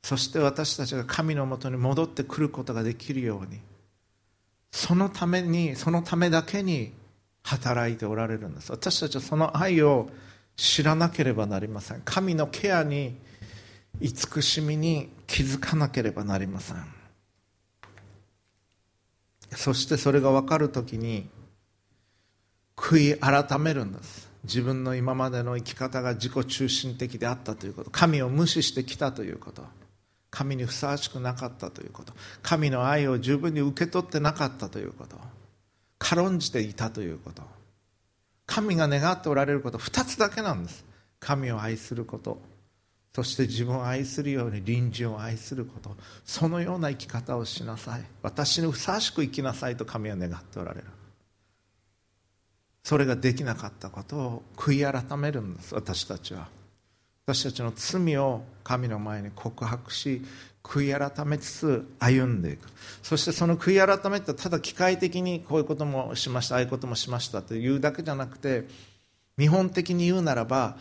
[0.02, 3.61] そして私たちが神のもとに戻ってくることができるように。
[4.70, 6.94] そのためにそのためだけに
[7.42, 8.72] 働いておられるんです。
[8.72, 10.09] 私たちはその愛を
[10.56, 12.00] 知らなければなりません。
[12.06, 13.18] 神のケアに
[14.00, 16.76] 慈しみに気づかなければなりません。
[19.50, 21.28] そしてそれが分かるときに
[22.81, 24.31] 悔い改めるんです。
[24.45, 27.90] 自分の今までの生き方が自己中心的であったということ。
[27.90, 29.62] 神を無視してきたということ。
[30.31, 32.14] 神にふさわしくなかったということ。
[32.43, 35.16] 神の愛を十分に受け取ってなかったということ。
[35.99, 37.43] 軽んじていたということ。
[38.47, 40.85] 神が願っておられること2つだけなんです。
[41.21, 42.40] 神を愛すること。
[43.14, 45.97] そして自分を愛するように隣人を愛すること。
[46.25, 48.05] そのような生き方をしなさい。
[48.23, 50.87] 私にふさわしく生きなさいと神は願っておられる。
[52.83, 56.49] それができなかったことを悔い改めるんです私たちは。
[57.27, 60.23] 私たちの罪を神の前に告白し
[60.62, 62.69] 悔い改めつつ歩んでいく。
[63.03, 68.66] そしてその悔い改めってただ機械的にこういうこともしましたああいうこともしましたというだけじゃなくて
[69.37, 70.77] 見本的に言うならば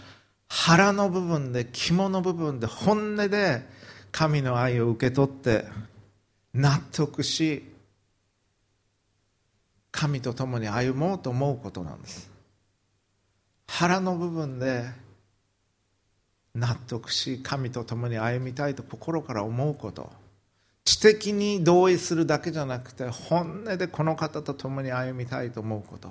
[0.47, 3.61] 腹の部分で肝の部分で本音で
[4.11, 5.65] 神の愛を受け取って
[6.53, 7.68] 納得し
[9.91, 12.29] 神と共に歩もうと思うことなんです。
[13.67, 14.85] 腹の部分で
[16.55, 20.11] 納得し神と共に歩みたいと心から思うこと。
[20.83, 26.09] 知的に同意するだけじゃなくて本音でこの方と共に歩みたいと思うこと。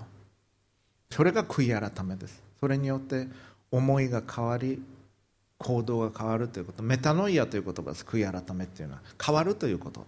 [1.11, 2.43] それが悔い改めです。
[2.61, 3.27] それによって
[3.71, 4.81] 思いが変わり
[5.59, 6.83] 行動が変わるということ。
[6.83, 8.05] メタノイアという言葉です。
[8.05, 9.01] 悔い改めっていうのは。
[9.21, 10.07] 変わるということ。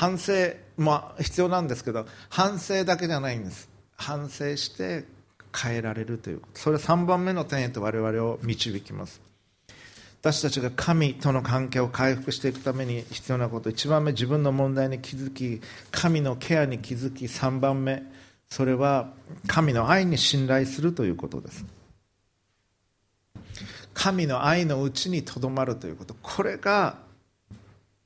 [0.00, 3.68] 反省も必要なんですけど反省だけじゃないんです。
[3.98, 5.04] 反省して
[5.54, 6.40] 変えられるという。
[6.40, 9.20] ことそれは3番目の点へと我々を導きます。
[10.22, 13.68] 私たちが神との関係を回復していくために必要なこと。
[13.68, 15.60] 1番目自分の問題に気づき
[15.90, 18.02] 神のケアに気づき3番目。
[18.48, 19.12] それは
[19.48, 21.66] 神の愛に信頼するということです。
[23.92, 26.16] 神の愛のうちにとどまるということ。
[26.22, 26.96] これが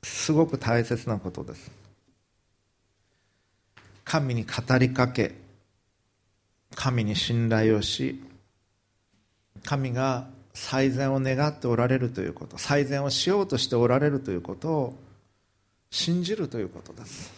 [0.03, 1.84] すごく大切なことです。
[4.05, 5.35] 神に語りかけ
[6.75, 8.23] 神に信頼をし
[9.65, 14.95] 神が最善を願っておられるということ最善をしようとしておられるということを
[15.91, 17.33] 信じるということです。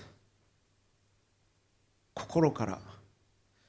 [2.14, 2.78] 心から。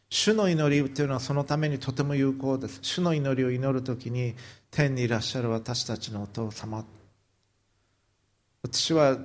[0.10, 2.80] 主の祈りというのはそのためにとても有効です。
[2.82, 4.36] 主の祈りを祈るときに
[4.72, 6.86] 天にいらっしゃる私たちのお父様
[8.64, 9.18] 私は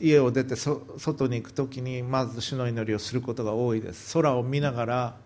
[0.00, 4.12] 家を出て外に行く時にまず主の祈りをすることが多いです。
[4.14, 5.16] 空を見ながら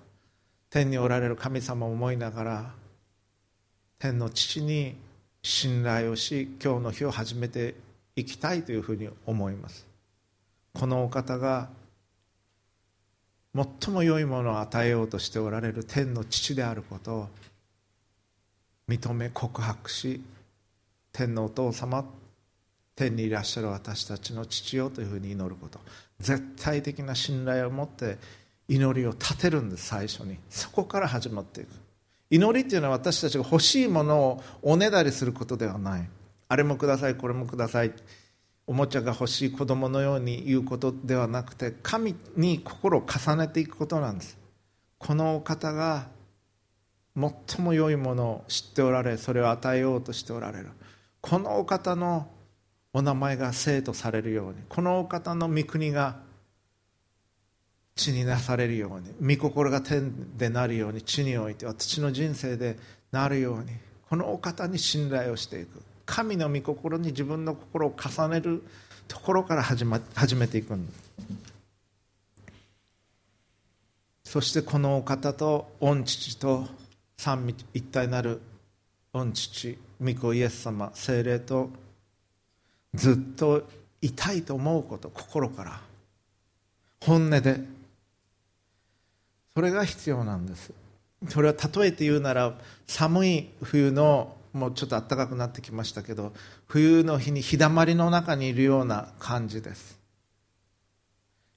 [0.71, 2.75] 天におられる神様を思いながら
[3.99, 4.97] 天の父に
[5.43, 7.75] 信頼をし今日の日を始めて
[8.17, 9.87] いきたいというふうに思います。
[10.75, 11.69] このお方が
[13.55, 17.29] 最も良いものを与えようとしておられる天の父であることを
[18.89, 20.21] 認め告白し
[21.13, 22.05] 天のお父様
[22.99, 25.79] 天にいらっしゃる私たちの父よというふうに祈ること。
[26.19, 28.19] 絶対的な信頼を持って
[28.67, 30.37] 祈りを立てるんです最初に。
[30.51, 31.69] そこから始まっていく。
[32.31, 36.09] 祈りっていうのは私たちが欲しいものをおねだりすることではない。
[36.49, 37.93] あれもくださいこれもください。
[38.67, 44.37] おもちゃが欲しい子供のように言うことではなくて神に心を重ねていくことなんです。
[44.99, 46.09] このお方が
[47.17, 50.71] 最も良いものを知っておられそれを与えようとしておられる。
[51.21, 52.29] このお方の
[52.93, 56.17] お名前が生とされるようにこのお方の御国が
[57.95, 62.77] 地になされるように御心が天でなるように地において私の人生で
[63.13, 63.67] なるように
[64.09, 65.83] このお方に信頼をしていく。
[66.09, 68.65] 神の御心に自分の心を重ねる
[69.07, 70.75] ところから始,、ま、始めていく
[74.25, 76.67] そしてこのお方と御父と
[77.19, 78.41] 三位一体なる
[79.13, 81.69] 御父御子イエス様精霊と
[82.95, 83.69] ずっと
[84.01, 85.81] いたいと思うこと心から。
[87.01, 87.61] 本音で。
[89.55, 90.73] それが必要なんです。
[91.29, 92.55] それは例えて言うなら
[92.87, 96.33] 寒い冬のもうちょっと暖かくなってきましたけど
[96.69, 99.99] 冬の日に日だまりの中にいるような感じです。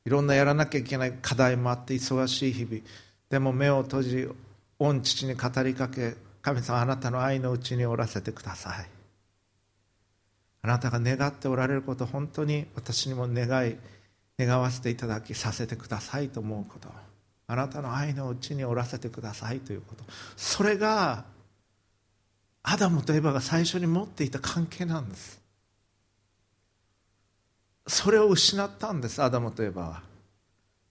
[0.06, 2.82] いろんなやらなきゃいけない課題もあって忙しい日々。
[3.30, 4.28] でも目を閉じ
[4.80, 9.01] 御父に語りかけ神様あなたの愛のうちにおらせてください。
[10.64, 13.76] あなたが願っておられること本当に私にも願い
[14.38, 16.90] 願わせていただきさせてくださいと思うこと。
[17.48, 20.04] あなたの愛のうちにおらせてくださいということ。
[20.38, 21.26] それが
[22.64, 25.42] アダムとエバが最初に持っていた関係なんです。
[27.88, 30.04] それを失ったんですアダムとエバは。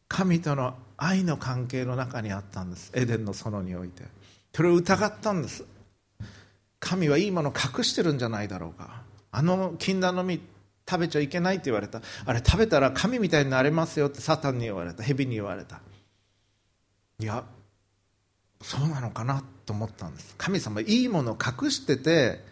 [0.08, 4.02] 神との愛の関係の中にあったんですエデンの園において。
[4.52, 5.64] それを疑ったんです。
[6.80, 9.02] 神はいいものを隠してるんじゃないだろうか。
[9.32, 10.40] あの禁断の実
[10.88, 12.02] 食べちゃいけないって言われた。
[12.24, 15.02] あれ食べたら神みたいになれますよってサタンに言われた。
[15.02, 15.80] 蛇に言われた。
[17.20, 17.44] いや
[18.62, 20.34] そうなのかなと思ったんです。
[20.36, 22.44] 神様いいもの隠してて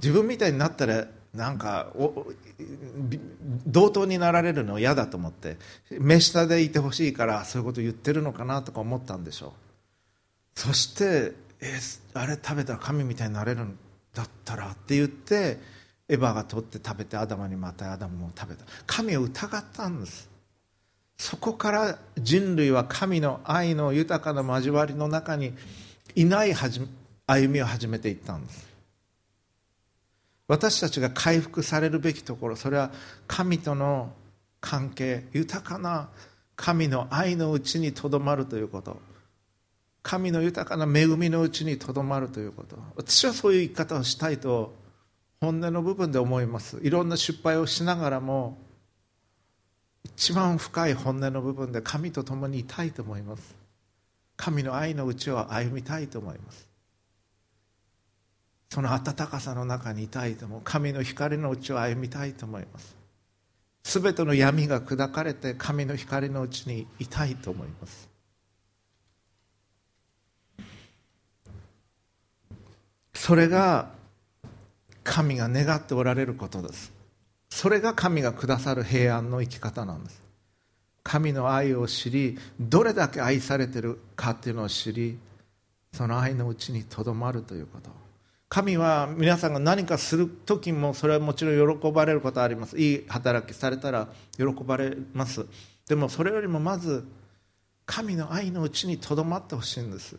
[0.00, 1.92] 自分みたいになったらなんか
[3.66, 5.56] 同等になられるの嫌だと思って
[5.90, 9.54] 目下でいてほしいからそういうこと言ってるのかなとか思ったんでしょ
[10.56, 10.60] う。
[10.60, 11.78] そしてえ
[12.14, 13.78] あれ食べたら神みたいになれるん
[14.14, 15.58] だったらって言って
[16.12, 18.64] エヴァが取って食べてアダムにまたアダムも食べた。
[18.86, 20.28] 神を疑ったんです。
[21.16, 25.54] そこから人類は神の愛の豊かな交わりの中に
[26.14, 28.68] いない歩みを始めていったんです。
[30.48, 32.90] 私たちが回復されるべきところそれは
[33.26, 34.12] 神との
[34.60, 36.10] 関係豊かな
[36.56, 39.00] 神の愛のうちにとどまるということ。
[40.02, 42.76] 神の豊かな恵みのうちにとどまるということ。
[42.96, 44.81] 私はそういう生き方をしたいと
[45.42, 46.78] 本音の部分で思います。
[46.84, 48.56] いろんな失敗をしながらも
[50.04, 53.56] 一番深い本音の部分で神と共にいたいと思います。
[54.36, 56.68] 神の愛のうちを歩みたいと思います。
[58.70, 60.60] その温かさの中にいたいと思う。
[60.62, 62.96] 神の光のうちを歩みたいと思います。
[63.82, 68.08] 全ての闇が砕かれて神の光のうちにいたいと思います。
[73.12, 74.00] それが
[75.04, 76.92] 神が願っておられることです。
[77.50, 80.22] それが神がくださる平安の生き方なんです。
[81.02, 85.18] 神の愛を知りどれだけ愛されてるかっていうのを知り
[85.92, 87.90] その愛のうちにとどまるということ。
[88.48, 92.78] 神は皆さんが何かする時もそれはもちろん喜ばれることはあります。
[92.78, 95.46] いい働きされたら喜ばれます。
[95.88, 97.04] でもそれよりもまず
[97.86, 100.16] 神の愛のうちにとどまってほしいんです。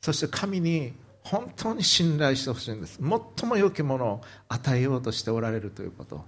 [0.00, 0.92] そして神に
[1.24, 2.98] 本当に信頼してほしいんです。
[2.98, 6.24] 最も良きものを与えようとしておられるということ。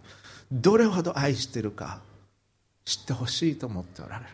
[0.53, 2.01] どれほど愛しているか
[2.85, 4.31] 知ってほしいと思っておられる。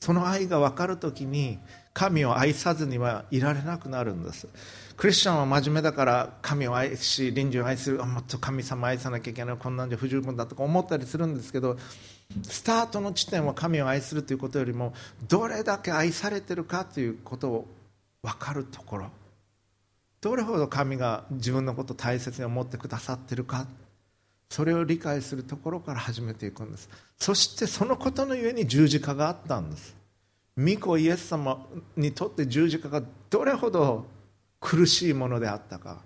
[0.00, 1.58] その愛が分かるときに
[1.92, 4.48] 神を愛さずにはいられなくなるんです。
[4.96, 8.04] クリスチャンは真面目だから神を愛し隣人を愛する。
[8.04, 9.56] もっと神様を愛さなきゃいけない。
[9.56, 11.78] こんなんじゃ不十分だとか思ったりするんですけど
[12.42, 14.92] スタートの地点は神を愛するということよりも
[15.28, 17.66] どれだけ愛されてるかということを
[18.22, 19.10] 分かるところ。
[20.20, 23.66] どれほど神が自分のことを大切に思ってくださっているか
[24.48, 26.88] それを理解するところから始めていくんです。
[27.18, 29.94] そしてそのことのゆえに十字架があったんです。
[30.56, 31.66] 御子イエス様
[31.96, 34.06] にとって十字架がどれほど
[34.58, 35.98] 苦しいものであったか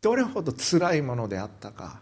[0.00, 2.00] どれほど辛いものであったか。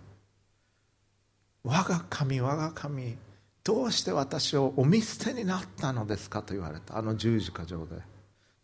[1.64, 3.16] 我が神我が神
[3.64, 8.09] どうして私をお見捨てになったのですかと言われたあの十字架上で。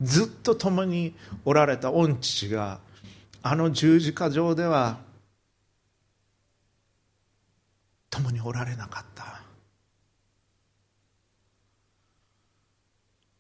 [0.01, 2.81] ずっと共におられた御父が
[3.43, 4.99] あの十字架上では
[8.11, 9.43] 共におられなかった。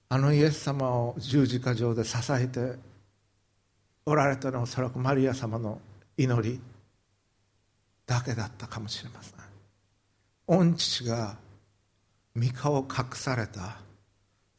[0.08, 2.78] あのイエス様を十字架上で支えて
[4.04, 5.80] おられたのはおそらくマリア様の
[6.16, 6.60] 祈り
[8.06, 9.34] だけだったかもしれません。
[10.46, 11.36] 御父が
[12.36, 13.78] 御顔を隠された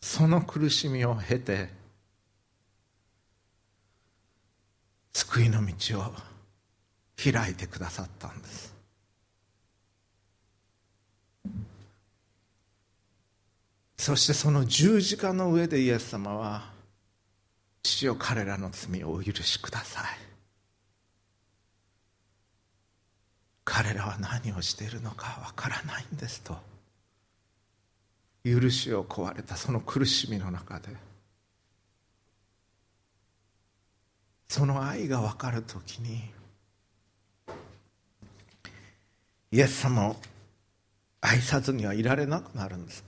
[0.02, 1.77] その苦しみを経て
[5.18, 6.14] 救いの道を
[7.18, 8.76] 開いてくださったんです。
[13.98, 16.72] そしてその十字架の上でイエス様は
[17.82, 20.04] 父よ彼らの罪をお許しください。
[23.66, 26.56] 彼らは何をしているのかわからないんですと。
[28.46, 31.17] 許しを壊れたその苦しみの中で。
[34.48, 36.22] その愛が分かるときに
[39.52, 40.16] イエス様を
[41.22, 43.04] 愛さずにはいられなくなるんです。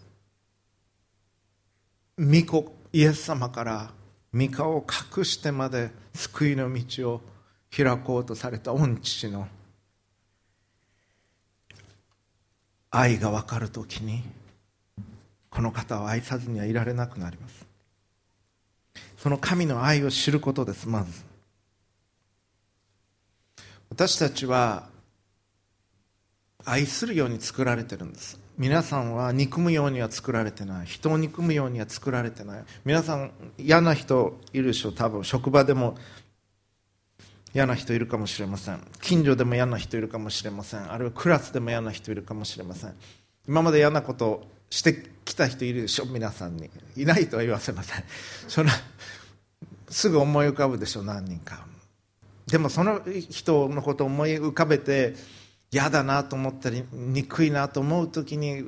[2.18, 3.92] 御子イエス様から
[4.34, 4.86] 御顔を
[5.18, 7.22] 隠してまで救いの道を
[7.76, 9.48] 開こうとされた御父の
[12.92, 14.24] 愛が分かるときに
[15.50, 17.66] この方を愛さずにはいられなくなります。
[19.18, 21.29] その神の愛を知ることですまず。
[23.90, 24.88] 私たちは
[26.66, 28.40] 愛するように作られてるんです。
[28.58, 30.86] 皆さんは憎むようには作られてない。
[30.86, 32.64] 人を憎むようには作られてない。
[32.86, 34.92] 皆さん嫌な人いるでしょ。
[34.92, 35.96] 多分職場でも
[37.54, 38.86] 嫌な人いるかもしれません。
[39.02, 40.92] 近所でも嫌な人いるかもしれません。
[40.92, 42.96] あるいはクラスでも嫌な人いるかもしれません。
[43.48, 46.06] 今まで嫌なことしてきた人いるでしょ。
[46.06, 46.70] 皆さんに。
[46.96, 48.04] いないとは言わせません。
[48.48, 48.70] その
[49.90, 51.02] すぐ思い浮かぶでしょ。
[51.02, 51.69] 何人か。
[52.50, 55.16] でもその人のことを思い浮かべて
[55.72, 58.66] 嫌だなと思ったり憎いなと思う時に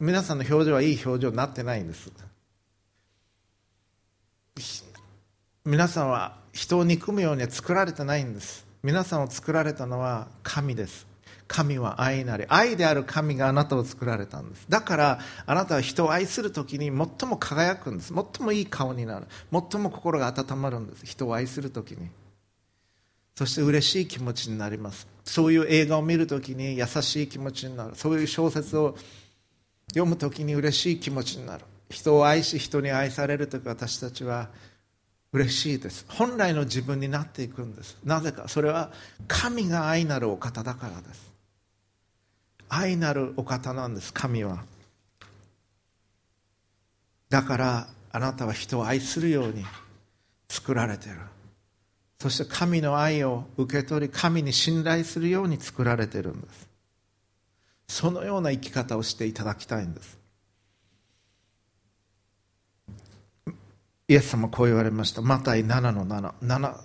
[0.00, 2.10] 皆さんの表情はいい表情になってないんです。
[5.64, 8.66] 皆さんは人を憎むようには作られてないんです。
[8.82, 11.06] 皆さんを作られたのは神です。
[11.48, 14.66] 神は愛なり愛である神があなたを作られたんです。
[14.68, 18.14] だからあなたは人を愛する時に最も輝くんです。
[18.14, 19.26] 最もいい顔になる。
[19.52, 21.04] 最も心が温まるんです。
[21.04, 22.08] 人を愛する時に。
[23.38, 25.06] そして嬉しい気持ちになります。
[25.24, 27.94] そういう映画を見るときに優しい気持ちになる。
[27.94, 28.96] そういう小説を
[29.90, 31.64] 読むときに嬉しい気持ちになる。
[31.88, 34.48] 人を愛し人に愛されるとき私たちは
[35.32, 36.04] 嬉しいです。
[36.08, 37.96] 本来の自分になっていくんです。
[38.02, 38.48] なぜか。
[38.48, 38.90] それは
[39.28, 41.32] 神が愛なるお方だからです。
[42.68, 44.64] 愛なるお方なんです神は。
[47.28, 49.64] だからあなたは人を愛するように
[50.48, 51.18] 作られてる。
[52.20, 56.68] そして神の愛を受け取り神に信頼するように作られているんです。
[57.86, 60.18] そのような生き方をしていただきたいんです。
[64.08, 65.22] イエス様こう言われました。
[65.22, 66.76] マタイ7の77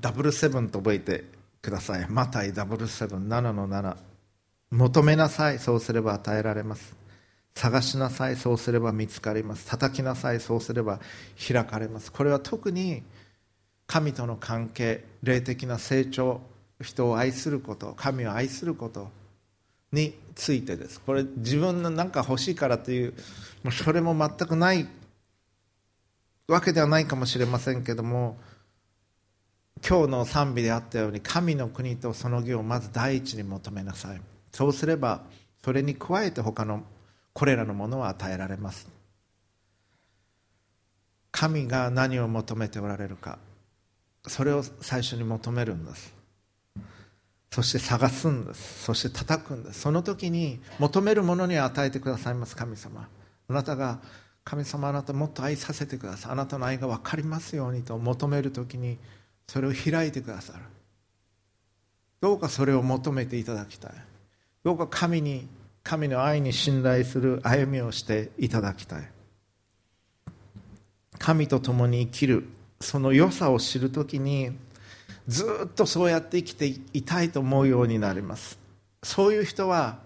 [0.00, 1.24] ダブルセブンと覚えて
[1.62, 2.06] ください。
[2.08, 3.96] マタイダブルセブン7の7
[4.72, 6.96] 求めなさいそうすれば与えられます。
[7.54, 9.66] 探しなさいそうすれば見つかります。
[9.66, 11.00] 叩きなさいそうすれば
[11.46, 12.10] 開かれます。
[12.10, 13.02] これは特に
[13.86, 16.40] 神との関係霊的な成長
[16.80, 19.10] 人を愛すること神を愛すること
[19.92, 21.00] についてです。
[21.00, 23.14] これ自分の何か欲しいからという
[23.70, 24.86] それも全くない
[26.48, 28.36] わけではないかもしれませんけども
[29.86, 34.20] 今日の賛美であったように神の国とその義をまず第一に求めなさい。
[34.52, 35.22] そうすれば
[35.64, 36.82] それに加えて他の
[37.32, 38.88] これらのものは与えられます。
[41.30, 43.38] 神が何を求めておられるか。
[44.26, 46.14] それを最初に求めるんです。
[47.50, 48.84] そして探すんです。
[48.84, 49.80] そして叩くんです。
[49.80, 53.08] その時に求めるものに与えてくださいます神様。
[53.48, 53.98] あなたが
[54.44, 56.32] 神様あなたもっと愛させてください。
[56.32, 58.98] あなたの愛が分かりますようにと求める時に
[59.46, 60.60] それを開いてくださる。
[62.20, 63.92] どうかそれを求めていただきたい。
[64.64, 65.48] どうか神に
[65.82, 69.10] 神の愛に信頼する歩みをしていただきたい。
[71.18, 72.46] 神と共に生きる。
[72.82, 74.50] その良さを知るときに
[75.28, 78.58] ずっとそうやって生きていたいと思うようになります。
[79.02, 80.00] そういう人は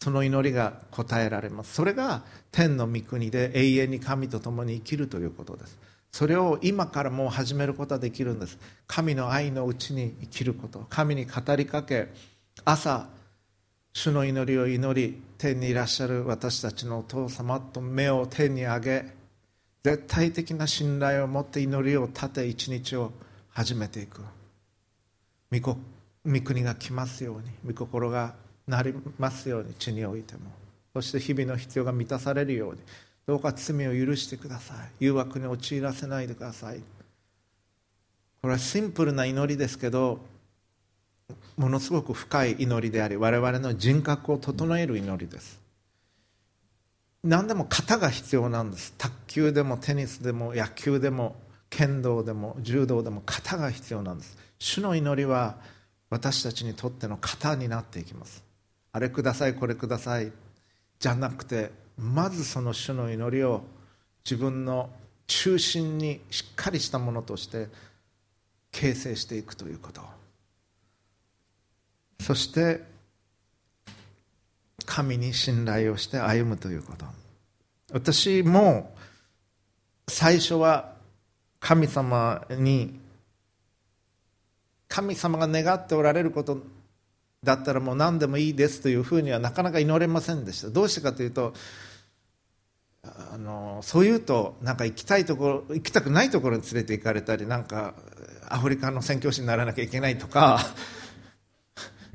[0.00, 1.72] その祈りが応えられます。
[1.74, 5.78] それが天の御国で永遠に神と共に生きるということです。
[6.12, 8.58] それを今からもう始めることはできるんです。
[8.86, 10.86] 神の愛のうちに生きること。
[10.90, 12.08] 神に語りかけ
[12.64, 13.08] 朝
[13.92, 19.23] 主の祈りを祈り天にいらっしゃる私たちのお父様と目を天に上げ
[19.84, 23.12] 絶対的な信頼を持って祈りを立て一日を
[23.50, 24.22] 始めていく。
[25.52, 28.34] 御国が来ますように御心が
[28.66, 30.40] なりますように地においても。
[30.94, 32.80] そして日々の必要が満たされるように
[33.26, 34.76] どうか罪を許してください。
[35.00, 36.78] 誘惑に陥らせないでください。
[38.40, 40.18] これはシンプルな祈りですけど
[41.58, 45.63] ものすごく深い祈りであり我々の人格を整える祈りです。
[47.24, 48.92] 何でも型が必要なんです。
[48.98, 51.36] 卓球でもテニスでも野球でも
[51.70, 54.36] 剣道でも柔道でも型が必要なんです。
[54.58, 55.56] 主の祈りは
[56.10, 58.44] 私たちにとっての型になっていきます。
[58.92, 60.32] あれくださいこれください。
[60.98, 63.62] じゃなくてまずその主の祈りを
[64.22, 64.90] 自分の
[65.26, 67.68] 中心にしっかりしたものとして
[68.70, 70.02] 形成していくということ。
[72.20, 72.82] そして
[74.86, 77.06] 神に信頼をして歩むということ。
[77.92, 78.94] 私も
[80.08, 80.94] 最初は
[81.60, 83.00] 神様に
[84.88, 86.62] 神様が願っておられること
[87.42, 90.68] だったらもう何でもいいですというふうにはなかなか祈れませんでした。
[90.70, 91.54] どうしてかというと
[93.02, 97.94] あのそう言うとなんか行きたいところ行きたくないところに連れて行かれたりなんか
[98.48, 100.58] アフリカの宣教師にならなきゃいけないとか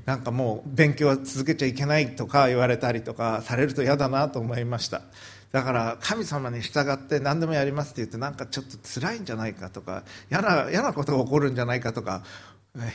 [0.09, 5.03] なんかもう勉強は続けちゃいけないとか言われたりとかされると嫌だなと思いました。
[5.51, 12.23] だから神様に従って何でもやりますって言ってなんかちょっと辛いんじゃないかとか嫌な嫌なことが起こるんじゃないかとか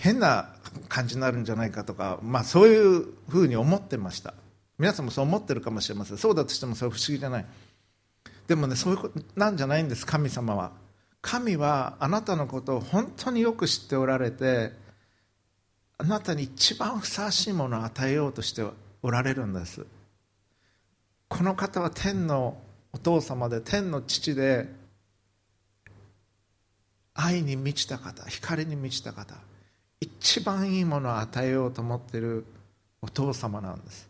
[0.00, 0.56] 変な
[0.88, 4.34] 感じになるんじゃないかとか、まあ、そういうふうに思ってました。
[4.80, 6.18] 皆さんもそう思ってるかもしれません。
[6.18, 7.46] そうだとしてもそれ不思議じゃない。
[8.48, 10.72] でもねそういうことなんじゃないんです神様は。
[11.22, 14.82] 神はあなたのことを本当によく知っておられて
[15.98, 18.64] あなたに一番ふさわしいものを与えようとして
[19.02, 19.86] おられるんです。
[21.28, 22.56] この方は天の
[22.92, 24.68] お父様で天の父で
[27.14, 29.36] 愛に満ちた方光に満ちた方
[30.00, 32.44] 一番いいものを与えようと思っている
[33.00, 34.08] お父様なんです。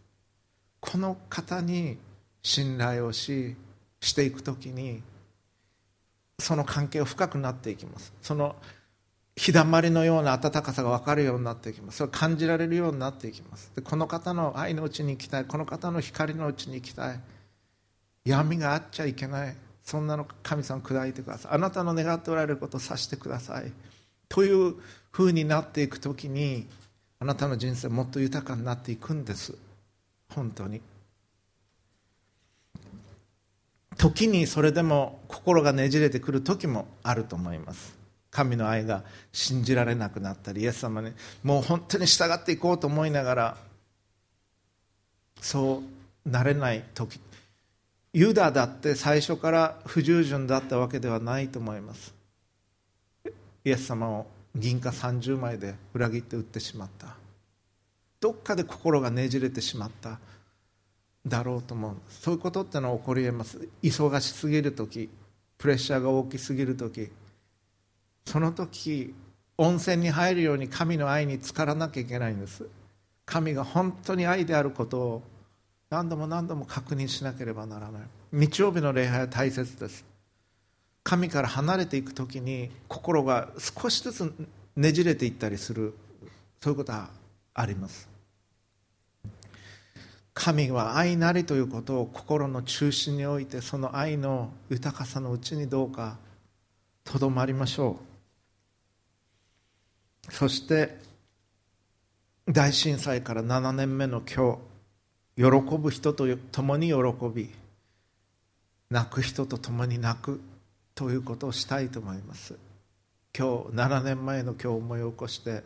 [0.80, 1.99] この方に
[2.43, 3.57] 信頼をし
[4.01, 5.03] していく時に
[6.39, 8.12] その関係が深くなっていきます。
[8.20, 8.57] その
[9.37, 11.99] 日だまりのような温かさが分かるようになっていきます。
[11.99, 13.72] それ感じられるようになっていきます。
[13.74, 15.45] でこの方の愛のうちに行きたい。
[15.45, 17.20] この方の光のうちに行きたい。
[18.24, 19.57] 闇があっちゃいけない。
[19.82, 21.53] そんなの神様砕いてください。
[21.53, 23.72] あなたの願っておられることをさしてください。
[24.28, 24.76] という
[25.11, 26.66] ふうになっていく時に
[27.18, 29.57] あなたの人生もっと豊かになっていくんです。
[30.32, 30.80] 本当に。
[33.97, 38.03] 時にそれでも心がねじれてくる時もあると思います。
[38.35, 41.12] 神の愛が信じられなくなったりイエス様に
[41.45, 43.57] もう本当に従っていこうと思いながら
[45.41, 45.82] そ
[46.26, 47.20] うなれない時
[48.12, 52.14] ユダだって最初から不従順だったわけではないと思います。
[53.64, 57.16] イエス様を銀貨30枚で裏切って売ってしまった。
[58.20, 60.20] どっかで心がねじれてしまった
[61.26, 63.68] だろうと思うそういうことってのは起こりえます。
[63.82, 65.11] 忙しすぎる時
[65.59, 67.11] プレッシャーが大きすぎる時
[68.27, 69.14] その時
[69.57, 72.66] 温泉に入るように神の愛に浸からなきゃいけないんです。
[73.27, 75.22] 神が本当に愛であることを
[75.91, 78.03] 何度も何度も確認しなければならない。
[78.33, 80.05] 日曜日の礼拝は大切です。
[81.05, 84.35] 神から離れていく時に心が少しずつ
[84.75, 85.95] ねじれていったりする。
[86.61, 87.11] そういうことは
[87.53, 88.09] あります。
[90.33, 96.16] 神は愛なりということを心の中心においてその愛の豊かさのうちにどうか
[97.05, 98.14] とどまりましょう。
[100.31, 100.99] そして
[102.47, 104.59] 大震災から7年目の今
[105.37, 106.95] 日喜ぶ人と共に喜
[107.35, 107.51] び
[108.91, 110.41] 泣く人と共に泣く
[110.95, 112.57] ということをしたいと思います。
[113.37, 115.64] 今日7年前の今日思い起こして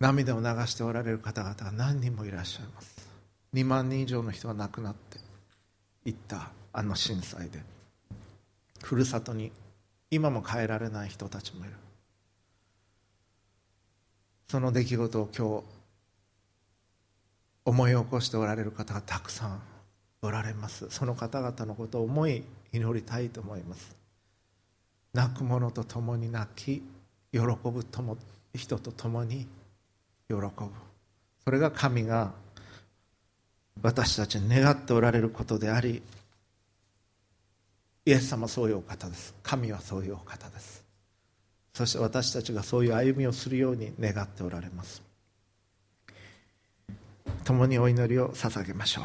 [0.00, 3.08] 涙を流しておられる方々が何人もいらっしゃいます。
[3.54, 5.18] 2万人以上の人が亡くなって
[6.04, 7.62] いったあの震災で。
[8.82, 9.52] ふるさとに
[10.10, 11.74] 今も帰られない人たちもいる。
[14.48, 15.64] その出来事を今日
[17.66, 19.60] 思い起こしておられる方がたくさん
[20.22, 20.88] おられます。
[20.90, 22.42] その方々のことを思い
[22.72, 23.94] 祈りたいと思います。
[25.12, 26.82] 泣く者と共に泣き
[27.32, 27.84] 喜ぶ
[28.54, 29.46] 人と共に
[30.28, 30.50] 喜ぶ。
[31.44, 32.32] それが神が
[33.82, 36.02] 私たちに願っておられることであり
[38.08, 39.34] イエス様そういうお方です。
[39.42, 40.82] 神はそういうお方です。
[41.74, 45.02] そして私たちがそういう歩みをするように願っておられます。
[47.44, 49.04] 共にお祈りを捧げましょう。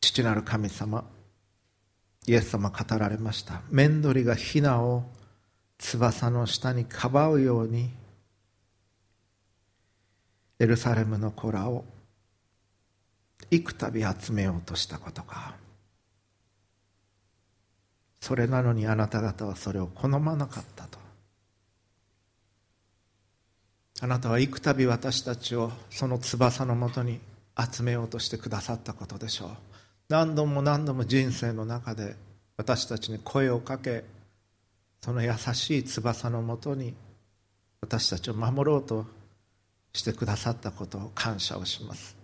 [0.00, 1.04] 父なる神様
[2.28, 3.62] イエス様語られました。
[3.68, 5.02] 面取りがヒナを
[5.76, 7.98] 翼の下にかばうように
[10.60, 11.86] エルサレムの子らを
[13.50, 13.90] 幾度
[14.20, 15.54] 集めようとしたことか。
[18.20, 20.98] それなのにあなた方はそれを好まなかったと。
[24.02, 27.20] あなたは幾度私たちをその翼のもとに
[27.58, 29.48] 集めようとしてくださったことでしょう。
[30.10, 32.16] 何度も何度も人生の中で
[32.58, 34.04] 私たちに声をかけ
[35.00, 36.92] その優しい翼のもとに
[37.80, 39.06] 私たちを守ろうと
[39.92, 42.16] してくださったことを感謝をします。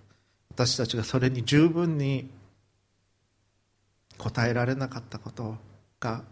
[0.51, 2.31] 私たちがそれに十分に
[4.19, 5.57] 答えられなかったこと
[6.01, 6.23] が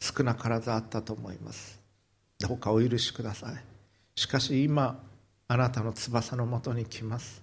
[0.00, 1.80] 少なからずあったと思います。
[2.40, 3.64] どうかお許しください。
[4.16, 5.00] しかし今
[5.48, 7.42] あなたの翼のもとに来ます。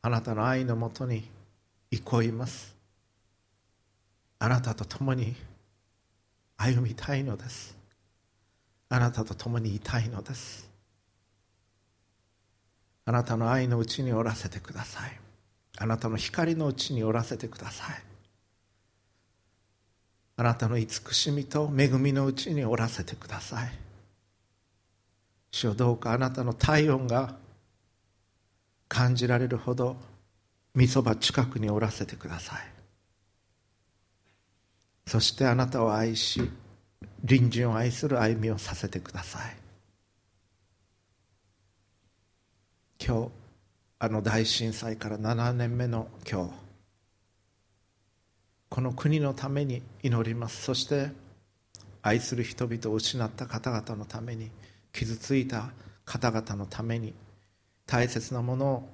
[0.00, 1.28] あなたの愛のもとに
[1.90, 2.74] 憩います。
[4.38, 5.36] あなたと共に
[6.56, 7.76] 歩みたいのです。
[8.88, 10.71] あなたと共にいたいのです。
[13.04, 15.18] あなたの愛のうちにおらせてください。
[15.78, 18.02] あなたの光のうちにおらせてください。
[20.36, 23.70] あなたの慈しみと恵みのうちにおらせてください。
[25.50, 27.34] 主よどうかあなたの体温が
[28.88, 29.96] 感じられるほど
[30.74, 32.60] みそば近くにおらせてください。
[35.06, 36.50] そしてあなたを愛し
[37.26, 39.61] 隣人を愛する歩みをさせてください。
[43.04, 43.28] 今日
[43.98, 46.52] あの大震災から7年目の今日
[48.68, 50.62] この国のために祈ります。
[50.62, 51.10] そして
[52.00, 54.52] 愛する人々を失った方々のために
[54.92, 55.72] 傷ついた
[56.04, 57.12] 方々のために
[57.86, 58.88] 大切なものを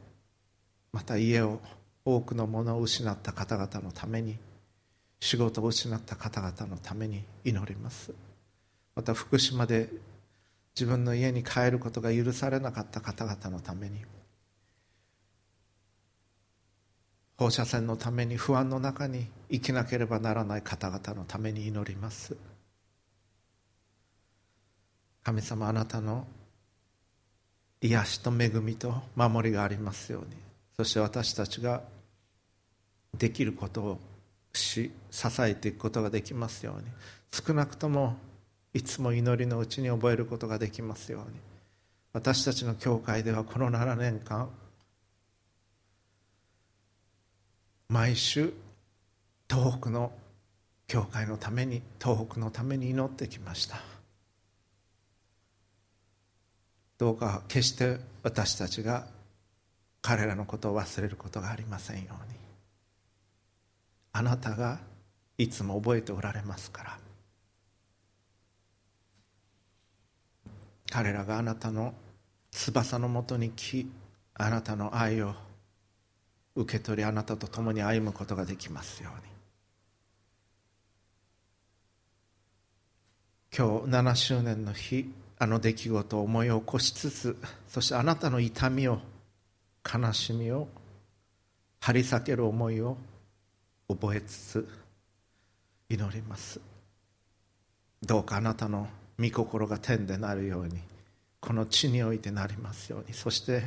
[0.90, 1.60] また家を
[2.02, 4.38] 多くのものを失った方々のために
[5.20, 8.14] 仕事を失った方々のために祈ります。
[8.94, 9.90] また福島で
[10.78, 14.04] 自分の家に帰ることが許されなかった方々のために
[17.36, 22.36] 放射線のために不安の中に生きなければならない方々のために祈ります。
[25.24, 26.28] 神様あなたの
[27.80, 30.28] 癒しと恵みと守りがありますように
[30.76, 31.82] そして私たちが
[33.16, 33.98] できることを
[34.52, 36.86] し支えていくことができますように
[37.30, 38.16] 少なくとも
[38.74, 41.38] いつも祈りのうちに覚えることができますように。
[42.12, 44.48] 私たちの教会ではこの7年間
[47.88, 48.52] 毎週
[49.48, 50.12] 東北の
[50.86, 53.80] 教会のために東北のために祈ってきました。
[56.98, 59.06] どうか決して私たちが
[60.02, 62.38] 彼らのことを忘れることがありませんように。
[64.12, 64.80] あなたが
[65.36, 67.07] いつも覚えておられますから。
[70.90, 71.94] 彼らがあなたの
[72.50, 73.86] 翼のもとに来
[74.34, 75.34] あなたの愛を
[76.54, 79.28] 受け取りあなたと共に歩むことができますように。
[83.56, 87.36] 今日7周年の日あの出来事を思い起こしつつ
[87.68, 89.00] そしてあなたの痛みを
[89.84, 90.68] 悲しみを
[91.80, 92.96] 張り裂ける思いを
[93.88, 94.68] 覚えつつ
[95.88, 96.60] 祈ります。
[98.02, 98.86] どうかあなたの
[99.18, 100.78] 御心が天でなるように
[101.40, 103.14] この地においてなりますように。
[103.14, 103.64] そして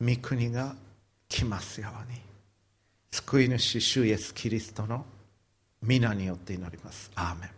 [0.00, 0.74] 御国が
[1.28, 2.18] 来ますように。
[3.10, 5.04] 救い主主イエスキリストの
[5.82, 7.10] 皆によって祈ります。
[7.14, 7.50] アーメン。